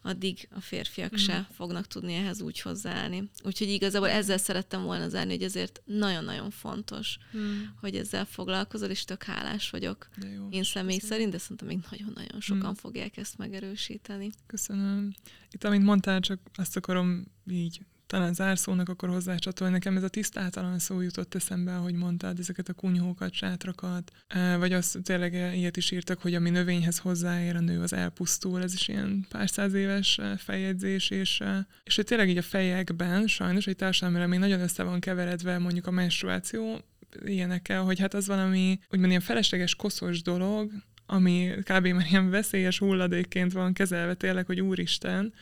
[0.01, 1.15] addig a férfiak mm.
[1.15, 3.29] se fognak tudni ehhez úgy hozzáállni.
[3.43, 7.61] Úgyhogy igazából ezzel szerettem volna zárni, hogy ezért nagyon-nagyon fontos, mm.
[7.81, 10.09] hogy ezzel foglalkozol, és tök hálás vagyok.
[10.17, 11.15] De jó, Én személy köszönöm.
[11.15, 12.73] szerint, de szerintem még nagyon-nagyon sokan mm.
[12.73, 14.29] fogják ezt megerősíteni.
[14.47, 15.13] Köszönöm.
[15.51, 17.81] Itt, amint mondtál, csak azt akarom így
[18.11, 19.73] talán zárszónak akkor hozzácsatolni.
[19.73, 24.11] Nekem ez a tisztátalan szó jutott eszembe, ahogy mondtad, ezeket a kunyhókat, sátrakat,
[24.57, 28.73] vagy azt tényleg ilyet is írtak, hogy ami növényhez hozzáér, a nő az elpusztul, ez
[28.73, 31.43] is ilyen pár száz éves feljegyzés, és,
[31.83, 35.87] és hogy tényleg így a fejekben sajnos egy társadalomra még nagyon össze van keveredve mondjuk
[35.87, 36.79] a menstruáció,
[37.25, 40.71] ilyenekkel, hogy hát az valami úgymond ilyen felesleges, koszos dolog,
[41.05, 41.87] ami kb.
[41.87, 45.33] már ilyen veszélyes hulladékként van kezelve tényleg, hogy úristen,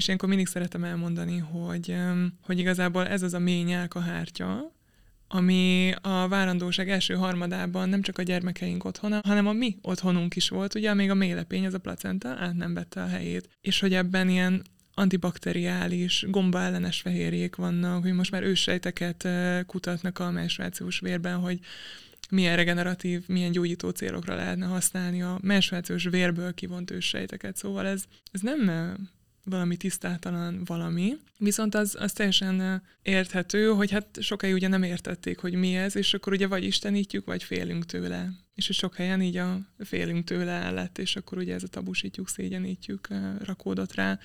[0.00, 1.96] és ilyenkor mindig szeretem elmondani, hogy,
[2.42, 4.72] hogy igazából ez az a mély nyálkahártya,
[5.28, 10.48] ami a várandóság első harmadában nem csak a gyermekeink otthona, hanem a mi otthonunk is
[10.48, 13.48] volt, ugye még a mélepény, az a placenta át nem vette a helyét.
[13.60, 14.62] És hogy ebben ilyen
[14.94, 19.28] antibakteriális, gombaellenes fehérjék vannak, hogy most már őssejteket
[19.66, 21.58] kutatnak a menstruációs vérben, hogy
[22.30, 27.56] milyen regeneratív, milyen gyógyító célokra lehetne használni a menstruációs vérből kivont őssejteket.
[27.56, 28.70] Szóval ez, ez nem
[29.44, 35.54] valami tisztátalan valami, viszont az, az teljesen érthető, hogy hát sokáig ugye nem értették, hogy
[35.54, 38.30] mi ez, és akkor ugye vagy istenítjük, vagy félünk tőle.
[38.54, 43.08] És sok helyen így a félünk tőle lett, és akkor ugye ez a tabusítjuk, szégyenítjük
[43.44, 44.18] rakódott rá.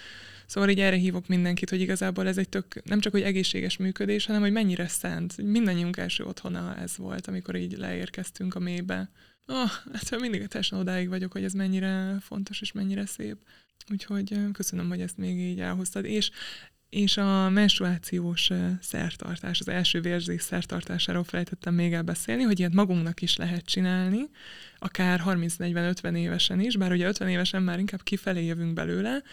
[0.45, 4.25] Szóval így erre hívok mindenkit, hogy igazából ez egy tök, nem csak hogy egészséges működés,
[4.25, 5.37] hanem hogy mennyire szent.
[5.37, 9.09] Mindannyiunk első otthona ez volt, amikor így leérkeztünk a mélybe.
[9.47, 13.37] Oh, hát mindig teljesen odáig vagyok, hogy ez mennyire fontos és mennyire szép.
[13.91, 16.05] Úgyhogy köszönöm, hogy ezt még így elhoztad.
[16.05, 16.31] És
[16.89, 23.35] és a menstruációs szertartás, az első vérzés szertartásáról felejtettem még elbeszélni, hogy ilyet magunknak is
[23.35, 24.29] lehet csinálni,
[24.77, 29.23] akár 30-40-50 évesen is, bár ugye 50 évesen már inkább kifelé jövünk belőle,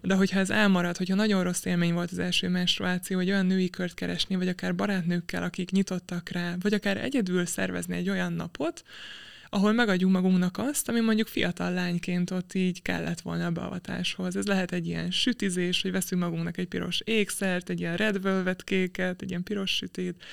[0.00, 3.70] de hogyha ez elmarad, hogyha nagyon rossz élmény volt az első menstruáció, hogy olyan női
[3.70, 8.82] kört keresni, vagy akár barátnőkkel, akik nyitottak rá, vagy akár egyedül szervezni egy olyan napot,
[9.50, 14.36] ahol megadjuk magunknak azt, ami mondjuk fiatal lányként ott így kellett volna a beavatáshoz.
[14.36, 18.64] Ez lehet egy ilyen sütizés, hogy veszünk magunknak egy piros ékszert, egy ilyen red velvet
[18.64, 20.24] kéket, egy ilyen piros sütét,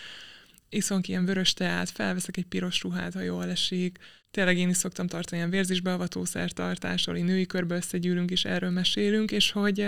[0.70, 3.98] iszunk ilyen vörös teát, felveszek egy piros ruhát, ha jól esik.
[4.32, 9.52] Tényleg én is szoktam tartani ilyen vérzésbeavató szertartásról, női körbe összegyűlünk és erről mesélünk, és
[9.52, 9.88] hogy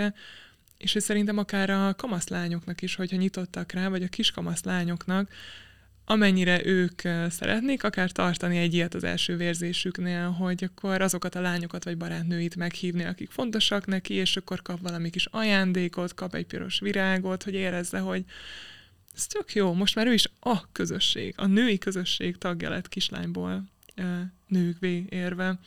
[0.78, 5.30] és hogy szerintem akár a kamaszlányoknak is, hogyha nyitottak rá, vagy a kis kamaszlányoknak,
[6.10, 11.84] amennyire ők szeretnék, akár tartani egy ilyet az első vérzésüknél, hogy akkor azokat a lányokat
[11.84, 16.80] vagy barátnőit meghívni, akik fontosak neki, és akkor kap valami kis ajándékot, kap egy piros
[16.80, 18.24] virágot, hogy érezze, hogy
[19.14, 23.64] ez tök jó, most már ő is a közösség, a női közösség tagja lett kislányból
[24.46, 25.58] nőkvé érve.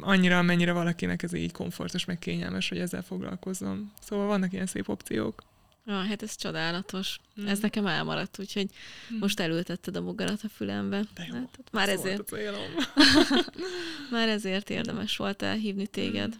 [0.00, 3.92] Annyira, amennyire valakinek ez így komfortos, meg kényelmes, hogy ezzel foglalkozzon.
[4.00, 5.42] Szóval vannak ilyen szép opciók.
[5.88, 7.18] Ja, hát ez csodálatos.
[7.40, 7.46] Mm.
[7.46, 8.70] Ez nekem elmaradt, úgyhogy
[9.12, 9.18] mm.
[9.18, 11.04] most elültetted a bogarat a fülembe.
[11.14, 12.30] De jó, hát, már ezért.
[14.10, 16.34] már ezért érdemes volt elhívni téged.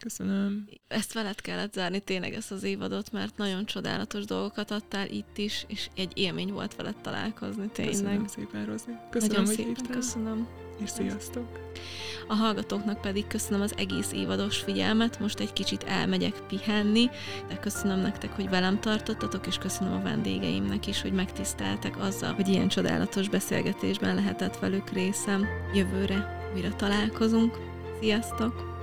[0.00, 0.68] Köszönöm.
[0.88, 5.64] Ezt veled kellett zárni tényleg ezt az évadot, mert nagyon csodálatos dolgokat adtál itt is,
[5.68, 7.94] és egy élmény volt veled találkozni tényleg.
[7.94, 8.90] Köszönöm szépen, Rozi.
[9.10, 10.63] Köszönöm, nagyon hogy szépen köszönöm.
[10.82, 11.46] És sziasztok!
[12.28, 17.10] A hallgatóknak pedig köszönöm az egész évados figyelmet, most egy kicsit elmegyek pihenni,
[17.48, 22.48] de köszönöm nektek, hogy velem tartottatok, és köszönöm a vendégeimnek is, hogy megtiszteltek azzal, hogy
[22.48, 25.46] ilyen csodálatos beszélgetésben lehetett velük részem.
[25.74, 27.58] Jövőre újra találkozunk.
[28.00, 28.73] Sziasztok!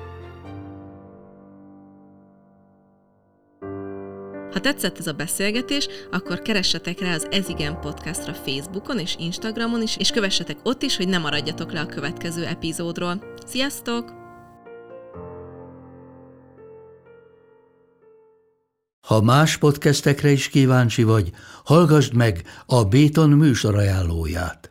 [4.52, 9.98] Ha tetszett ez a beszélgetés, akkor keressetek rá az Ezigen podcastra Facebookon és Instagramon is,
[9.98, 13.24] és kövessetek ott is, hogy ne maradjatok le a következő epizódról.
[13.46, 14.20] Sziasztok!
[19.08, 21.32] Ha más podcastekre is kíváncsi vagy,
[21.64, 24.71] hallgassd meg a Béton műsor ajánlóját.